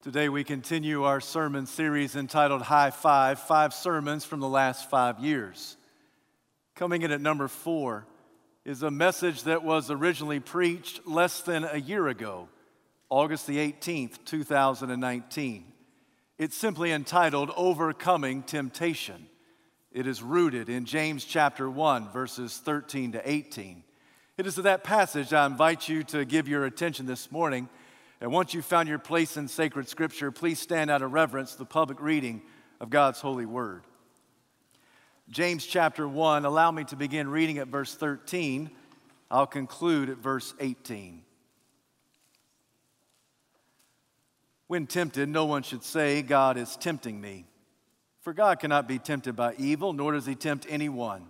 Today, 0.00 0.28
we 0.28 0.44
continue 0.44 1.02
our 1.02 1.20
sermon 1.20 1.66
series 1.66 2.14
entitled 2.14 2.62
High 2.62 2.92
Five 2.92 3.40
Five 3.40 3.74
Sermons 3.74 4.24
from 4.24 4.38
the 4.38 4.48
Last 4.48 4.88
Five 4.88 5.18
Years. 5.18 5.76
Coming 6.76 7.02
in 7.02 7.10
at 7.10 7.20
number 7.20 7.48
four 7.48 8.06
is 8.64 8.84
a 8.84 8.92
message 8.92 9.42
that 9.42 9.64
was 9.64 9.90
originally 9.90 10.38
preached 10.38 11.04
less 11.04 11.40
than 11.40 11.64
a 11.64 11.78
year 11.78 12.06
ago, 12.06 12.48
August 13.10 13.48
the 13.48 13.56
18th, 13.56 14.24
2019. 14.24 15.64
It's 16.38 16.56
simply 16.56 16.92
entitled 16.92 17.50
Overcoming 17.56 18.44
Temptation. 18.44 19.26
It 19.90 20.06
is 20.06 20.22
rooted 20.22 20.68
in 20.68 20.84
James 20.84 21.24
chapter 21.24 21.68
1, 21.68 22.12
verses 22.12 22.56
13 22.58 23.12
to 23.12 23.28
18. 23.28 23.82
It 24.36 24.46
is 24.46 24.54
to 24.54 24.62
that 24.62 24.84
passage 24.84 25.32
I 25.32 25.44
invite 25.44 25.88
you 25.88 26.04
to 26.04 26.24
give 26.24 26.46
your 26.46 26.66
attention 26.66 27.06
this 27.06 27.32
morning 27.32 27.68
and 28.20 28.32
once 28.32 28.52
you've 28.52 28.64
found 28.64 28.88
your 28.88 28.98
place 28.98 29.36
in 29.36 29.46
sacred 29.46 29.88
scripture, 29.88 30.32
please 30.32 30.58
stand 30.58 30.90
out 30.90 31.02
of 31.02 31.12
reverence 31.12 31.54
the 31.54 31.64
public 31.64 32.00
reading 32.00 32.42
of 32.80 32.90
God's 32.90 33.20
holy 33.20 33.46
word. 33.46 33.84
James 35.30 35.64
chapter 35.64 36.08
1, 36.08 36.44
allow 36.44 36.70
me 36.70 36.84
to 36.84 36.96
begin 36.96 37.28
reading 37.28 37.58
at 37.58 37.68
verse 37.68 37.94
13. 37.94 38.70
I'll 39.30 39.46
conclude 39.46 40.08
at 40.08 40.16
verse 40.16 40.54
18. 40.58 41.22
When 44.66 44.86
tempted, 44.86 45.28
no 45.28 45.44
one 45.44 45.62
should 45.62 45.84
say, 45.84 46.22
God 46.22 46.56
is 46.56 46.76
tempting 46.76 47.20
me. 47.20 47.46
For 48.22 48.32
God 48.32 48.58
cannot 48.58 48.88
be 48.88 48.98
tempted 48.98 49.36
by 49.36 49.54
evil, 49.58 49.92
nor 49.92 50.12
does 50.12 50.26
he 50.26 50.34
tempt 50.34 50.66
anyone. 50.68 51.26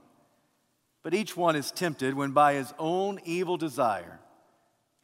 But 1.02 1.14
each 1.14 1.36
one 1.36 1.55
is 1.55 1.70
tempted 1.70 2.14
when 2.14 2.32
by 2.32 2.55
his 2.55 2.72
own 2.78 3.20
evil 3.24 3.56
desire 3.56 4.18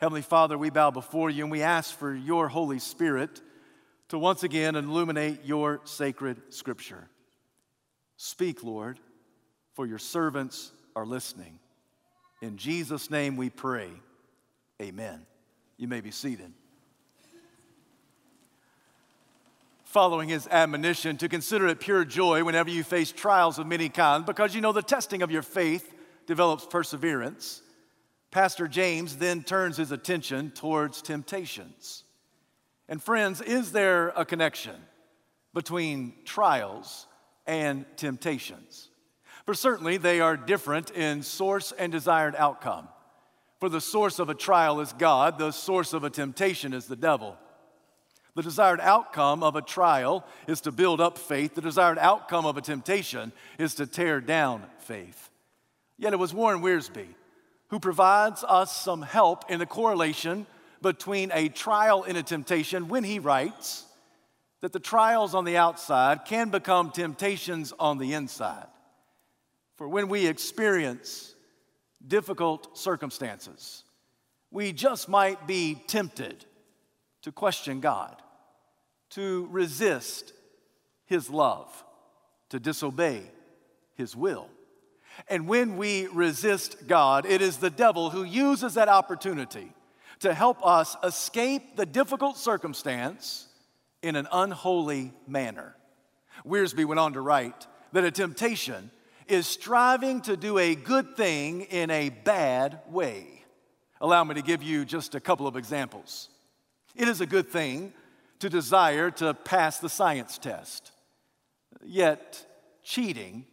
Heavenly 0.00 0.22
Father, 0.22 0.56
we 0.56 0.70
bow 0.70 0.90
before 0.90 1.28
you 1.28 1.44
and 1.44 1.52
we 1.52 1.60
ask 1.60 1.94
for 1.94 2.14
your 2.14 2.48
Holy 2.48 2.78
Spirit 2.78 3.42
to 4.08 4.18
once 4.18 4.42
again 4.42 4.74
illuminate 4.74 5.44
your 5.44 5.82
sacred 5.84 6.40
scripture. 6.48 7.06
Speak, 8.16 8.64
Lord, 8.64 8.98
for 9.74 9.86
your 9.86 9.98
servants 9.98 10.72
are 10.96 11.04
listening. 11.04 11.58
In 12.40 12.56
Jesus' 12.56 13.10
name 13.10 13.36
we 13.36 13.50
pray. 13.50 13.90
Amen. 14.80 15.26
You 15.76 15.86
may 15.86 16.00
be 16.00 16.10
seated. 16.10 16.50
Following 19.84 20.30
his 20.30 20.46
admonition 20.46 21.18
to 21.18 21.28
consider 21.28 21.66
it 21.68 21.78
pure 21.78 22.06
joy 22.06 22.42
whenever 22.42 22.70
you 22.70 22.84
face 22.84 23.12
trials 23.12 23.58
of 23.58 23.66
many 23.66 23.90
kinds, 23.90 24.24
because 24.24 24.54
you 24.54 24.62
know 24.62 24.72
the 24.72 24.80
testing 24.80 25.20
of 25.20 25.30
your 25.30 25.42
faith 25.42 25.92
develops 26.26 26.64
perseverance. 26.64 27.60
Pastor 28.30 28.68
James 28.68 29.16
then 29.16 29.42
turns 29.42 29.76
his 29.76 29.90
attention 29.90 30.52
towards 30.52 31.02
temptations. 31.02 32.04
And, 32.88 33.02
friends, 33.02 33.40
is 33.40 33.72
there 33.72 34.08
a 34.10 34.24
connection 34.24 34.76
between 35.52 36.14
trials 36.24 37.06
and 37.46 37.84
temptations? 37.96 38.88
For 39.46 39.54
certainly 39.54 39.96
they 39.96 40.20
are 40.20 40.36
different 40.36 40.90
in 40.92 41.22
source 41.22 41.72
and 41.76 41.90
desired 41.90 42.36
outcome. 42.36 42.88
For 43.58 43.68
the 43.68 43.80
source 43.80 44.18
of 44.20 44.28
a 44.28 44.34
trial 44.34 44.80
is 44.80 44.92
God, 44.92 45.38
the 45.38 45.50
source 45.50 45.92
of 45.92 46.04
a 46.04 46.10
temptation 46.10 46.72
is 46.72 46.86
the 46.86 46.96
devil. 46.96 47.36
The 48.36 48.42
desired 48.42 48.80
outcome 48.80 49.42
of 49.42 49.56
a 49.56 49.62
trial 49.62 50.24
is 50.46 50.60
to 50.62 50.72
build 50.72 51.00
up 51.00 51.18
faith, 51.18 51.56
the 51.56 51.60
desired 51.60 51.98
outcome 51.98 52.46
of 52.46 52.56
a 52.56 52.62
temptation 52.62 53.32
is 53.58 53.74
to 53.74 53.86
tear 53.86 54.20
down 54.20 54.64
faith. 54.78 55.30
Yet 55.98 56.12
it 56.12 56.18
was 56.18 56.32
Warren 56.32 56.62
Wiersbe 56.62 57.08
who 57.70 57.80
provides 57.80 58.44
us 58.44 58.76
some 58.76 59.02
help 59.02 59.50
in 59.50 59.58
the 59.58 59.66
correlation 59.66 60.46
between 60.82 61.30
a 61.32 61.48
trial 61.48 62.04
and 62.04 62.16
a 62.16 62.22
temptation 62.22 62.88
when 62.88 63.04
he 63.04 63.18
writes 63.18 63.84
that 64.60 64.72
the 64.72 64.80
trials 64.80 65.34
on 65.34 65.44
the 65.44 65.56
outside 65.56 66.24
can 66.24 66.50
become 66.50 66.90
temptations 66.90 67.72
on 67.78 67.98
the 67.98 68.12
inside. 68.12 68.66
For 69.76 69.88
when 69.88 70.08
we 70.08 70.26
experience 70.26 71.34
difficult 72.06 72.76
circumstances, 72.76 73.84
we 74.50 74.72
just 74.72 75.08
might 75.08 75.46
be 75.46 75.80
tempted 75.86 76.44
to 77.22 77.32
question 77.32 77.80
God, 77.80 78.20
to 79.10 79.46
resist 79.50 80.32
His 81.06 81.30
love, 81.30 81.84
to 82.50 82.58
disobey 82.58 83.22
His 83.94 84.16
will. 84.16 84.48
And 85.28 85.48
when 85.48 85.76
we 85.76 86.06
resist 86.08 86.86
God, 86.86 87.26
it 87.26 87.42
is 87.42 87.58
the 87.58 87.70
devil 87.70 88.10
who 88.10 88.24
uses 88.24 88.74
that 88.74 88.88
opportunity 88.88 89.72
to 90.20 90.34
help 90.34 90.64
us 90.64 90.96
escape 91.02 91.76
the 91.76 91.86
difficult 91.86 92.36
circumstance 92.36 93.48
in 94.02 94.16
an 94.16 94.28
unholy 94.32 95.12
manner. 95.26 95.76
Wiersbe 96.46 96.84
went 96.84 97.00
on 97.00 97.14
to 97.14 97.20
write 97.20 97.66
that 97.92 98.04
a 98.04 98.10
temptation 98.10 98.90
is 99.26 99.46
striving 99.46 100.20
to 100.22 100.36
do 100.36 100.58
a 100.58 100.74
good 100.74 101.16
thing 101.16 101.62
in 101.62 101.90
a 101.90 102.08
bad 102.08 102.80
way. 102.88 103.44
Allow 104.00 104.24
me 104.24 104.34
to 104.34 104.42
give 104.42 104.62
you 104.62 104.84
just 104.84 105.14
a 105.14 105.20
couple 105.20 105.46
of 105.46 105.56
examples. 105.56 106.28
It 106.96 107.08
is 107.08 107.20
a 107.20 107.26
good 107.26 107.48
thing 107.48 107.92
to 108.40 108.48
desire 108.48 109.10
to 109.12 109.34
pass 109.34 109.78
the 109.78 109.88
science 109.88 110.38
test, 110.38 110.92
yet, 111.84 112.44
cheating 112.82 113.44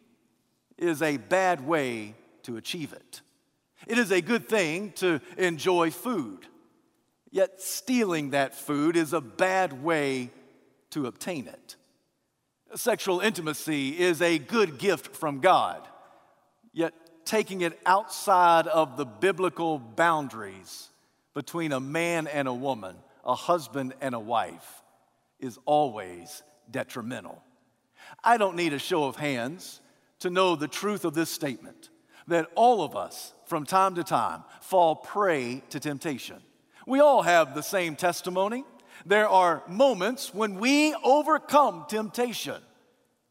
is 0.78 1.02
a 1.02 1.18
bad 1.18 1.66
way 1.66 2.16
to 2.44 2.58
achieve 2.58 2.94
it. 2.94 3.22
It 3.88 3.98
is 3.98 4.12
a 4.12 4.22
good 4.22 4.50
thing 4.50 4.92
to 4.94 5.22
enjoy 5.38 5.92
food, 5.92 6.46
yet 7.32 7.62
stealing 7.62 8.32
that 8.32 8.56
food 8.56 8.96
is 8.96 9.14
a 9.14 9.22
bad 9.22 9.84
way 9.84 10.32
to 10.92 11.06
obtain 11.06 11.48
it. 11.48 11.76
Sexual 12.76 13.22
intimacy 13.22 13.98
is 13.98 14.22
a 14.22 14.38
good 14.38 14.78
gift 14.78 15.16
from 15.16 15.40
God, 15.40 15.88
yet 16.74 16.94
taking 17.26 17.62
it 17.62 17.80
outside 17.86 18.68
of 18.68 18.98
the 18.98 19.06
biblical 19.06 19.80
boundaries 19.80 20.90
between 21.34 21.72
a 21.72 21.80
man 21.80 22.28
and 22.28 22.48
a 22.48 22.54
woman, 22.54 22.96
a 23.24 23.36
husband 23.36 23.94
and 24.02 24.16
a 24.16 24.20
wife, 24.20 24.82
is 25.40 25.60
always 25.66 26.42
detrimental. 26.72 27.42
I 28.24 28.38
don't 28.38 28.56
need 28.56 28.74
a 28.74 28.80
show 28.80 29.06
of 29.06 29.16
hands 29.18 29.82
to 30.20 30.30
know 30.30 30.56
the 30.56 30.68
truth 30.68 31.06
of 31.06 31.14
this 31.14 31.30
statement 31.30 31.90
that 32.28 32.50
all 32.56 32.84
of 32.84 32.96
us, 32.96 33.34
from 33.46 33.66
time 33.66 33.96
to 33.96 34.04
time, 34.04 34.44
fall 34.62 34.96
prey 34.96 35.64
to 35.70 35.80
temptation. 35.80 36.42
We 36.86 37.00
all 37.00 37.22
have 37.22 37.56
the 37.56 37.64
same 37.64 37.96
testimony. 37.96 38.66
There 39.06 39.30
are 39.30 39.64
moments 39.68 40.34
when 40.34 40.56
we 40.56 40.94
overcome 41.04 41.86
temptation, 41.88 42.62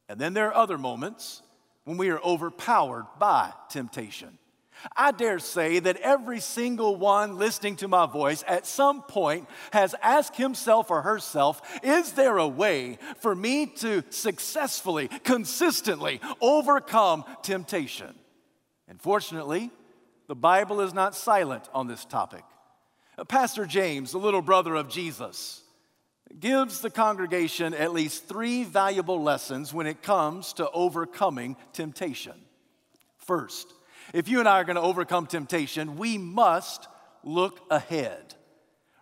and 0.08 0.18
then 0.18 0.34
there 0.34 0.48
are 0.48 0.54
other 0.54 0.78
moments 0.78 1.42
when 1.84 1.96
we 1.96 2.10
are 2.10 2.20
overpowered 2.20 3.06
by 3.18 3.52
temptation. 3.68 4.38
I 4.96 5.12
dare 5.12 5.38
say 5.38 5.78
that 5.78 5.96
every 5.98 6.40
single 6.40 6.96
one 6.96 7.36
listening 7.36 7.76
to 7.76 7.88
my 7.88 8.06
voice 8.06 8.44
at 8.46 8.66
some 8.66 9.02
point 9.02 9.48
has 9.72 9.94
asked 10.02 10.36
himself 10.36 10.90
or 10.90 11.02
herself, 11.02 11.62
is 11.82 12.12
there 12.12 12.38
a 12.38 12.48
way 12.48 12.98
for 13.18 13.34
me 13.34 13.66
to 13.66 14.04
successfully, 14.10 15.08
consistently 15.24 16.20
overcome 16.40 17.24
temptation? 17.42 18.14
And 18.88 19.00
fortunately, 19.00 19.70
the 20.28 20.36
Bible 20.36 20.80
is 20.80 20.94
not 20.94 21.14
silent 21.14 21.68
on 21.72 21.86
this 21.86 22.04
topic. 22.04 22.42
Pastor 23.28 23.64
James, 23.64 24.12
the 24.12 24.18
little 24.18 24.42
brother 24.42 24.74
of 24.74 24.88
Jesus, 24.88 25.62
gives 26.38 26.80
the 26.80 26.90
congregation 26.90 27.72
at 27.72 27.92
least 27.92 28.28
three 28.28 28.64
valuable 28.64 29.22
lessons 29.22 29.72
when 29.72 29.86
it 29.86 30.02
comes 30.02 30.52
to 30.54 30.70
overcoming 30.70 31.56
temptation. 31.72 32.34
First, 33.16 33.72
if 34.12 34.28
you 34.28 34.40
and 34.40 34.48
I 34.48 34.60
are 34.60 34.64
going 34.64 34.76
to 34.76 34.82
overcome 34.82 35.26
temptation, 35.26 35.96
we 35.96 36.18
must 36.18 36.88
look 37.22 37.60
ahead. 37.70 38.34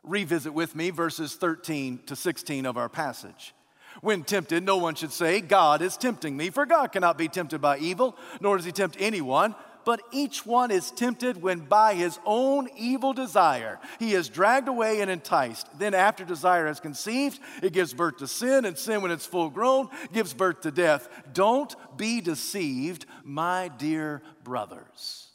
Revisit 0.02 0.52
with 0.52 0.74
me 0.74 0.90
verses 0.90 1.34
13 1.34 2.00
to 2.06 2.16
16 2.16 2.66
of 2.66 2.76
our 2.76 2.88
passage. 2.88 3.54
When 4.00 4.24
tempted, 4.24 4.64
no 4.64 4.76
one 4.76 4.96
should 4.96 5.12
say, 5.12 5.40
God 5.40 5.80
is 5.80 5.96
tempting 5.96 6.36
me, 6.36 6.50
for 6.50 6.66
God 6.66 6.88
cannot 6.92 7.16
be 7.16 7.28
tempted 7.28 7.60
by 7.60 7.78
evil, 7.78 8.16
nor 8.40 8.56
does 8.56 8.66
he 8.66 8.72
tempt 8.72 8.96
anyone. 8.98 9.54
But 9.84 10.02
each 10.12 10.44
one 10.44 10.70
is 10.70 10.90
tempted 10.90 11.40
when 11.40 11.60
by 11.60 11.94
his 11.94 12.18
own 12.24 12.68
evil 12.76 13.12
desire 13.12 13.78
he 13.98 14.14
is 14.14 14.28
dragged 14.28 14.68
away 14.68 15.00
and 15.00 15.10
enticed. 15.10 15.66
Then, 15.78 15.94
after 15.94 16.24
desire 16.24 16.66
has 16.66 16.80
conceived, 16.80 17.38
it 17.62 17.72
gives 17.72 17.94
birth 17.94 18.18
to 18.18 18.28
sin, 18.28 18.64
and 18.64 18.76
sin, 18.76 19.02
when 19.02 19.10
it's 19.10 19.26
full 19.26 19.50
grown, 19.50 19.88
gives 20.12 20.34
birth 20.34 20.62
to 20.62 20.70
death. 20.70 21.08
Don't 21.32 21.74
be 21.96 22.20
deceived, 22.20 23.06
my 23.22 23.68
dear 23.78 24.22
brothers. 24.42 25.28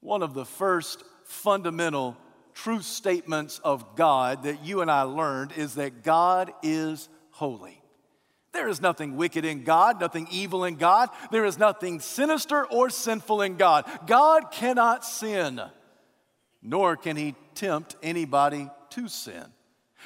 One 0.00 0.22
of 0.22 0.34
the 0.34 0.44
first 0.44 1.02
fundamental 1.24 2.16
truth 2.54 2.84
statements 2.84 3.58
of 3.60 3.96
God 3.96 4.44
that 4.44 4.64
you 4.64 4.80
and 4.80 4.90
I 4.90 5.02
learned 5.02 5.52
is 5.52 5.74
that 5.74 6.02
God 6.02 6.52
is 6.62 7.08
holy. 7.30 7.83
There 8.54 8.68
is 8.68 8.80
nothing 8.80 9.16
wicked 9.16 9.44
in 9.44 9.64
God, 9.64 10.00
nothing 10.00 10.28
evil 10.30 10.64
in 10.64 10.76
God. 10.76 11.10
There 11.32 11.44
is 11.44 11.58
nothing 11.58 11.98
sinister 11.98 12.64
or 12.64 12.88
sinful 12.88 13.42
in 13.42 13.56
God. 13.56 13.84
God 14.06 14.52
cannot 14.52 15.04
sin, 15.04 15.60
nor 16.62 16.96
can 16.96 17.16
he 17.16 17.34
tempt 17.56 17.96
anybody 18.00 18.70
to 18.90 19.08
sin. 19.08 19.44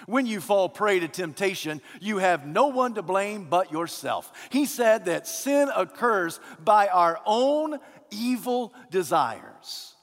When 0.07 0.25
you 0.25 0.41
fall 0.41 0.71
prey 0.71 0.99
to 1.01 1.09
temptation, 1.09 1.83
you 2.01 2.19
have 2.19 2.47
no 2.47 2.69
one 2.69 2.95
to 2.95 3.03
blame 3.03 3.49
but 3.51 3.71
yourself. 3.71 4.33
He 4.49 4.65
said 4.65 5.05
that 5.05 5.27
sin 5.27 5.69
occurs 5.75 6.41
by 6.65 6.89
our 6.89 7.21
own 7.27 7.79
evil 8.11 8.73
desires. 8.91 9.95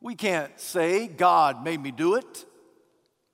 We 0.00 0.16
can't 0.16 0.58
say, 0.58 1.06
God 1.06 1.62
made 1.62 1.80
me 1.80 1.92
do 1.92 2.16
it. 2.16 2.44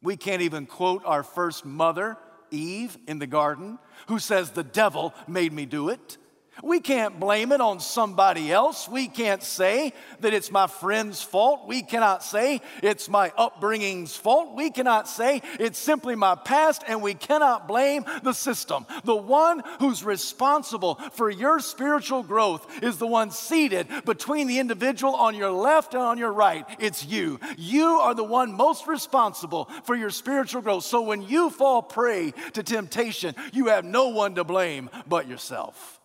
We 0.03 0.19
can't 0.19 0.43
even 0.43 0.67
quote 0.67 1.03
our 1.07 1.23
first 1.23 1.65
mother, 1.65 2.19
Eve, 2.51 2.99
in 3.09 3.19
the 3.19 3.27
garden 3.27 3.79
who 4.07 4.19
says, 4.19 4.51
The 4.51 4.65
devil 4.65 5.15
made 5.27 5.53
me 5.53 5.67
do 5.67 5.89
it. 5.89 6.19
We 6.63 6.81
can't 6.81 7.19
blame 7.19 7.53
it 7.53 7.61
on 7.61 7.81
somebody 7.81 8.53
else. 8.53 8.89
We 8.89 9.09
can't 9.09 9.43
say 9.43 9.93
that 10.21 10.33
it's 10.33 10.53
my 10.53 10.67
friend's 10.67 11.23
fault. 11.23 11.67
We 11.67 11.83
cannot 11.83 12.23
say 12.23 12.61
it's 12.83 13.09
my 13.09 13.33
upbringing's 13.37 14.17
fault. 14.17 14.55
We 14.55 14.71
cannot 14.71 15.09
say 15.09 15.43
it's 15.59 15.79
simply 15.79 16.15
my 16.15 16.37
past, 16.37 16.85
and 16.87 17.03
we 17.03 17.15
cannot 17.15 17.67
blame 17.67 18.05
the 18.23 18.33
system. 18.33 18.87
The 19.05 19.17
one 19.17 19.63
who's 19.81 20.05
responsible 20.05 20.95
for 21.13 21.29
your 21.29 21.59
spiritual 21.61 22.23
growth 22.23 22.83
is 22.83 22.99
the 22.99 23.07
one 23.07 23.31
seated 23.31 23.89
between 24.05 24.47
the 24.47 24.59
individual 24.59 25.15
on 25.15 25.35
your 25.35 25.51
left 25.51 25.95
and 25.95 26.03
on 26.03 26.19
your 26.19 26.33
right. 26.33 26.65
It's 26.79 27.05
you. 27.05 27.41
You 27.57 27.85
are 27.85 28.15
the 28.15 28.25
one 28.25 28.53
most 28.53 28.87
responsible 28.87 29.69
for 29.85 29.97
your 29.97 30.11
spiritual 30.11 30.63
growth. 30.63 30.85
So 30.85 31.03
when 31.03 31.23
you 31.23 31.51
fall 31.51 31.83
prey 31.83 32.33
to 32.53 32.63
temptation, 32.63 33.35
you 33.53 33.67
have 33.67 33.85
no 33.85 34.09
one 34.09 34.37
to 34.37 34.45
blame 34.45 34.89
but 35.07 35.29
yourself. 35.29 36.01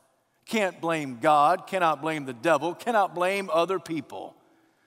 Can't 0.50 0.81
blame 0.81 1.19
God, 1.22 1.68
cannot 1.68 2.01
blame 2.01 2.25
the 2.25 2.34
devil, 2.34 2.74
cannot 2.74 3.13
blame 3.13 3.51
other 3.54 3.80
people. 3.80 4.36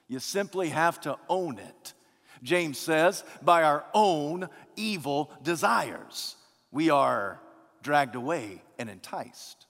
You 0.09 0.19
simply 0.19 0.71
have 0.71 1.01
to 1.03 1.17
own 1.29 1.59
it. 1.59 1.95
James 2.43 2.79
says, 2.79 3.23
by 3.43 3.63
our 3.63 3.85
own 3.95 4.49
evil 4.75 5.31
desires, 5.45 6.35
we 6.73 6.91
are 6.91 7.41
dragged 7.81 8.17
away 8.17 8.61
and 8.77 8.91
enticed. 8.91 9.67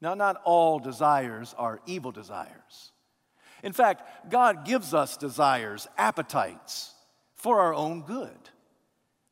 Now, 0.00 0.14
not 0.14 0.42
all 0.44 0.80
desires 0.80 1.54
are 1.56 1.80
evil 1.86 2.10
desires. 2.10 2.90
In 3.62 3.72
fact, 3.72 4.28
God 4.28 4.64
gives 4.64 4.92
us 4.92 5.16
desires, 5.16 5.86
appetites 5.96 6.94
for 7.36 7.60
our 7.60 7.74
own 7.74 8.02
good. 8.02 8.50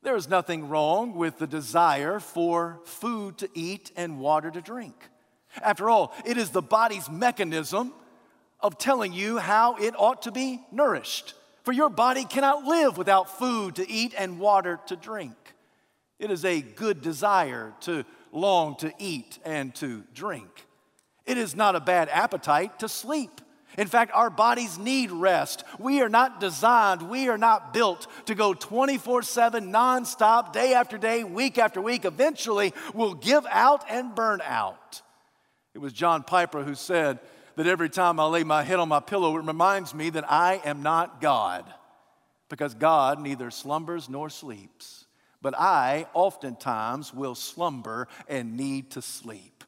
There 0.03 0.15
is 0.15 0.29
nothing 0.29 0.69
wrong 0.69 1.15
with 1.15 1.37
the 1.37 1.47
desire 1.47 2.21
for 2.21 2.79
food 2.85 3.37
to 3.39 3.49
eat 3.53 3.91
and 3.97 4.21
water 4.21 4.49
to 4.49 4.61
drink. 4.61 4.95
After 5.61 5.89
all, 5.89 6.13
it 6.25 6.37
is 6.37 6.49
the 6.49 6.61
body's 6.61 7.09
mechanism 7.09 7.93
of 8.59 8.77
telling 8.77 9.13
you 9.13 9.37
how 9.37 9.75
it 9.75 9.93
ought 9.97 10.23
to 10.23 10.31
be 10.31 10.61
nourished. 10.71 11.33
For 11.63 11.71
your 11.71 11.89
body 11.89 12.23
cannot 12.23 12.63
live 12.63 12.97
without 12.97 13.37
food 13.37 13.75
to 13.75 13.89
eat 13.89 14.13
and 14.17 14.39
water 14.39 14.79
to 14.87 14.95
drink. 14.95 15.35
It 16.19 16.31
is 16.31 16.45
a 16.45 16.61
good 16.61 17.01
desire 17.01 17.73
to 17.81 18.05
long 18.31 18.75
to 18.77 18.91
eat 18.97 19.37
and 19.45 19.73
to 19.75 20.03
drink. 20.13 20.65
It 21.25 21.37
is 21.37 21.55
not 21.55 21.75
a 21.75 21.79
bad 21.79 22.09
appetite 22.09 22.79
to 22.79 22.89
sleep. 22.89 23.41
In 23.77 23.87
fact, 23.87 24.11
our 24.13 24.29
bodies 24.29 24.79
need 24.79 25.11
rest. 25.11 25.63
We 25.77 26.01
are 26.01 26.09
not 26.09 26.39
designed, 26.39 27.09
we 27.09 27.27
are 27.27 27.37
not 27.37 27.73
built 27.73 28.07
to 28.25 28.33
go 28.33 28.53
24 28.53 29.23
7 29.23 29.71
nonstop, 29.71 30.53
day 30.53 30.73
after 30.73 30.97
day, 30.97 31.23
week 31.23 31.57
after 31.57 31.81
week. 31.81 32.05
Eventually, 32.05 32.73
we'll 32.93 33.13
give 33.13 33.45
out 33.49 33.83
and 33.89 34.15
burn 34.15 34.41
out. 34.43 35.01
It 35.77 35.81
was 35.81 35.93
John 35.93 36.23
Piper 36.23 36.63
who 36.63 36.73
said 36.73 37.19
that 37.55 37.67
every 37.67 37.87
time 37.87 38.19
I 38.19 38.25
lay 38.25 38.43
my 38.43 38.63
head 38.63 38.79
on 38.79 38.89
my 38.89 38.99
pillow, 38.99 39.37
it 39.37 39.45
reminds 39.45 39.93
me 39.93 40.09
that 40.09 40.25
I 40.27 40.59
am 40.65 40.81
not 40.81 41.21
God, 41.21 41.71
because 42.49 42.73
God 42.73 43.21
neither 43.21 43.51
slumbers 43.51 44.09
nor 44.09 44.31
sleeps. 44.31 45.05
But 45.39 45.53
I 45.55 46.07
oftentimes 46.15 47.13
will 47.13 47.35
slumber 47.35 48.07
and 48.27 48.57
need 48.57 48.89
to 48.93 49.03
sleep. 49.03 49.63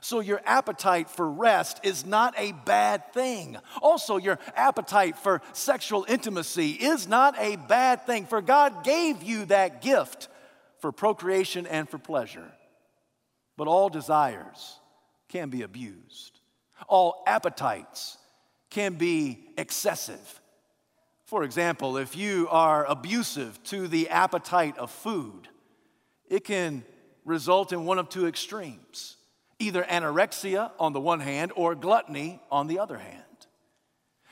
So, 0.00 0.20
your 0.20 0.40
appetite 0.46 1.10
for 1.10 1.28
rest 1.28 1.80
is 1.82 2.06
not 2.06 2.34
a 2.38 2.52
bad 2.52 3.12
thing. 3.12 3.58
Also, 3.82 4.16
your 4.16 4.38
appetite 4.54 5.18
for 5.18 5.42
sexual 5.54 6.06
intimacy 6.08 6.70
is 6.70 7.08
not 7.08 7.34
a 7.36 7.56
bad 7.56 8.06
thing, 8.06 8.26
for 8.26 8.40
God 8.40 8.84
gave 8.84 9.24
you 9.24 9.44
that 9.46 9.82
gift 9.82 10.28
for 10.78 10.92
procreation 10.92 11.66
and 11.66 11.88
for 11.88 11.98
pleasure. 11.98 12.52
But 13.56 13.66
all 13.66 13.88
desires, 13.88 14.77
can 15.28 15.50
be 15.50 15.62
abused. 15.62 16.40
All 16.88 17.22
appetites 17.26 18.18
can 18.70 18.94
be 18.94 19.48
excessive. 19.56 20.40
For 21.24 21.44
example, 21.44 21.98
if 21.98 22.16
you 22.16 22.48
are 22.50 22.86
abusive 22.86 23.62
to 23.64 23.88
the 23.88 24.08
appetite 24.08 24.78
of 24.78 24.90
food, 24.90 25.48
it 26.28 26.44
can 26.44 26.84
result 27.24 27.72
in 27.72 27.84
one 27.84 27.98
of 27.98 28.08
two 28.08 28.26
extremes 28.26 29.16
either 29.60 29.82
anorexia 29.82 30.70
on 30.78 30.92
the 30.92 31.00
one 31.00 31.18
hand 31.18 31.50
or 31.56 31.74
gluttony 31.74 32.40
on 32.48 32.68
the 32.68 32.78
other 32.78 32.96
hand. 32.96 33.24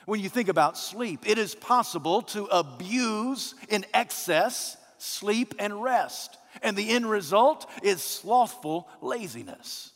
When 0.05 0.21
you 0.21 0.29
think 0.29 0.47
about 0.47 0.77
sleep, 0.77 1.27
it 1.27 1.37
is 1.37 1.53
possible 1.53 2.21
to 2.21 2.45
abuse 2.45 3.53
in 3.67 3.85
excess 3.93 4.77
sleep 4.97 5.53
and 5.59 5.83
rest, 5.83 6.37
and 6.61 6.75
the 6.75 6.89
end 6.89 7.09
result 7.09 7.69
is 7.83 8.01
slothful 8.01 8.87
laziness. 9.01 9.91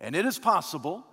And 0.00 0.14
it 0.14 0.24
is 0.24 0.38
possible 0.38 1.04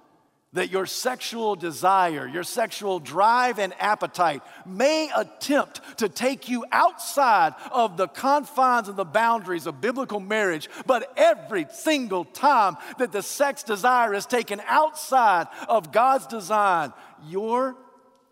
that 0.55 0.71
your 0.71 0.85
sexual 0.85 1.57
desire, 1.57 2.25
your 2.27 2.43
sexual 2.43 2.99
drive 2.99 3.59
and 3.59 3.73
appetite 3.77 4.41
may 4.65 5.09
attempt 5.13 5.81
to 5.97 6.07
take 6.07 6.47
you 6.47 6.65
outside 6.71 7.53
of 7.71 7.97
the 7.97 8.07
confines 8.07 8.87
and 8.87 8.95
the 8.95 9.03
boundaries 9.03 9.67
of 9.67 9.81
biblical 9.81 10.21
marriage. 10.21 10.69
But 10.85 11.11
every 11.17 11.67
single 11.71 12.23
time 12.23 12.77
that 12.99 13.11
the 13.11 13.21
sex 13.21 13.63
desire 13.63 14.13
is 14.13 14.25
taken 14.25 14.61
outside 14.65 15.47
of 15.67 15.91
God's 15.91 16.25
design, 16.27 16.93
your 17.27 17.75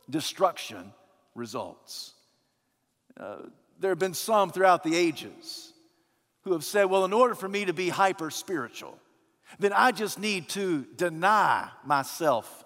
destruction 0.10 0.94
results. 1.36 2.14
Uh, 3.20 3.36
there 3.82 3.92
have 3.92 4.00
been 4.00 4.14
some 4.14 4.50
throughout 4.50 4.84
the 4.84 4.96
ages 4.96 5.74
who 6.44 6.54
have 6.54 6.64
said, 6.64 6.86
well, 6.86 7.04
in 7.04 7.12
order 7.12 7.36
for 7.36 7.50
me 7.50 7.66
to 7.66 7.74
be 7.74 7.90
hyper 7.90 8.30
spiritual, 8.30 8.98
then 9.60 9.74
I 9.74 9.92
just 9.92 10.20
need 10.20 10.50
to 10.50 10.86
deny 10.96 11.70
myself 11.86 12.66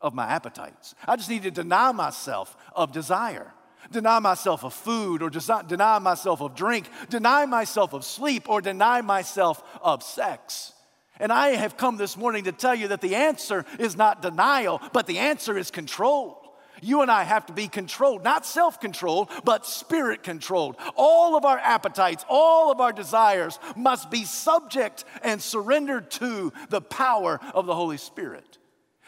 of 0.00 0.14
my 0.14 0.26
appetites. 0.26 0.94
I 1.06 1.16
just 1.16 1.30
need 1.30 1.44
to 1.44 1.50
deny 1.50 1.92
myself 1.92 2.56
of 2.74 2.92
desire, 2.92 3.52
deny 3.90 4.18
myself 4.18 4.64
of 4.64 4.74
food, 4.74 5.22
or 5.22 5.30
desi- 5.30 5.66
deny 5.66 5.98
myself 5.98 6.42
of 6.42 6.54
drink, 6.54 6.88
deny 7.08 7.46
myself 7.46 7.94
of 7.94 8.04
sleep, 8.04 8.48
or 8.48 8.60
deny 8.60 9.00
myself 9.00 9.62
of 9.80 10.02
sex. 10.02 10.72
And 11.18 11.32
I 11.32 11.50
have 11.50 11.76
come 11.76 11.96
this 11.96 12.16
morning 12.16 12.44
to 12.44 12.52
tell 12.52 12.74
you 12.74 12.88
that 12.88 13.00
the 13.00 13.14
answer 13.14 13.64
is 13.78 13.96
not 13.96 14.20
denial, 14.20 14.82
but 14.92 15.06
the 15.06 15.18
answer 15.18 15.56
is 15.56 15.70
control. 15.70 16.43
You 16.84 17.00
and 17.00 17.10
I 17.10 17.22
have 17.22 17.46
to 17.46 17.52
be 17.54 17.66
controlled, 17.66 18.22
not 18.22 18.44
self 18.44 18.78
controlled, 18.78 19.30
but 19.42 19.64
spirit 19.64 20.22
controlled. 20.22 20.76
All 20.96 21.34
of 21.34 21.46
our 21.46 21.58
appetites, 21.58 22.24
all 22.28 22.70
of 22.70 22.78
our 22.78 22.92
desires 22.92 23.58
must 23.74 24.10
be 24.10 24.24
subject 24.24 25.04
and 25.22 25.40
surrendered 25.40 26.10
to 26.12 26.52
the 26.68 26.82
power 26.82 27.40
of 27.54 27.64
the 27.64 27.74
Holy 27.74 27.96
Spirit. 27.96 28.58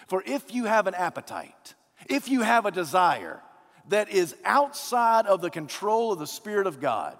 For 0.09 0.23
if 0.25 0.55
you 0.55 0.65
have 0.65 0.87
an 0.87 0.95
appetite, 0.95 1.75
if 2.07 2.31
you 2.31 2.41
have 2.41 2.65
a 2.65 2.71
desire 2.71 3.43
that 3.89 4.09
is 4.09 4.35
outside 4.45 5.27
of 5.27 5.43
the 5.43 5.51
control 5.51 6.13
of 6.13 6.19
the 6.19 6.27
Spirit 6.27 6.67
of 6.67 6.81
God, 6.81 7.19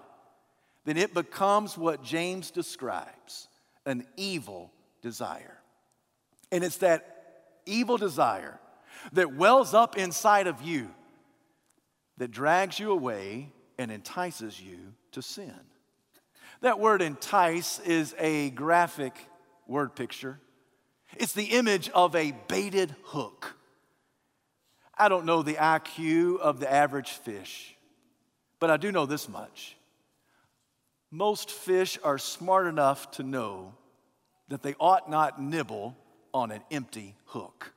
then 0.85 0.97
it 0.97 1.13
becomes 1.13 1.77
what 1.77 2.03
James 2.03 2.49
describes 2.49 3.47
an 3.85 4.07
evil 4.15 4.71
desire. 5.03 5.59
And 6.51 6.63
it's 6.63 6.77
that 6.77 7.59
evil 7.67 7.97
desire 7.97 8.59
that 9.13 9.35
wells 9.35 9.73
up 9.73 9.97
inside 9.97 10.47
of 10.47 10.61
you 10.61 10.89
that 12.17 12.31
drags 12.31 12.79
you 12.79 12.91
away 12.91 13.51
and 13.77 13.91
entices 13.91 14.59
you 14.59 14.77
to 15.11 15.21
sin. 15.21 15.53
That 16.61 16.79
word 16.79 17.01
entice 17.01 17.79
is 17.79 18.15
a 18.17 18.49
graphic 18.51 19.13
word 19.67 19.95
picture. 19.95 20.39
It's 21.15 21.33
the 21.33 21.45
image 21.45 21.89
of 21.89 22.15
a 22.15 22.33
baited 22.47 22.95
hook. 23.03 23.55
I 24.97 25.09
don't 25.09 25.25
know 25.25 25.43
the 25.43 25.55
IQ 25.55 26.39
of 26.39 26.59
the 26.59 26.71
average 26.71 27.11
fish, 27.11 27.75
but 28.59 28.71
I 28.71 28.77
do 28.77 28.91
know 28.91 29.05
this 29.05 29.29
much. 29.29 29.77
Most 31.11 31.51
fish 31.51 31.99
are 32.03 32.17
smart 32.17 32.67
enough 32.67 33.11
to 33.11 33.23
know 33.23 33.75
that 34.49 34.63
they 34.63 34.75
ought 34.79 35.09
not 35.09 35.41
nibble 35.41 35.95
on 36.33 36.51
an 36.51 36.61
empty 36.71 37.15
hook. 37.25 37.73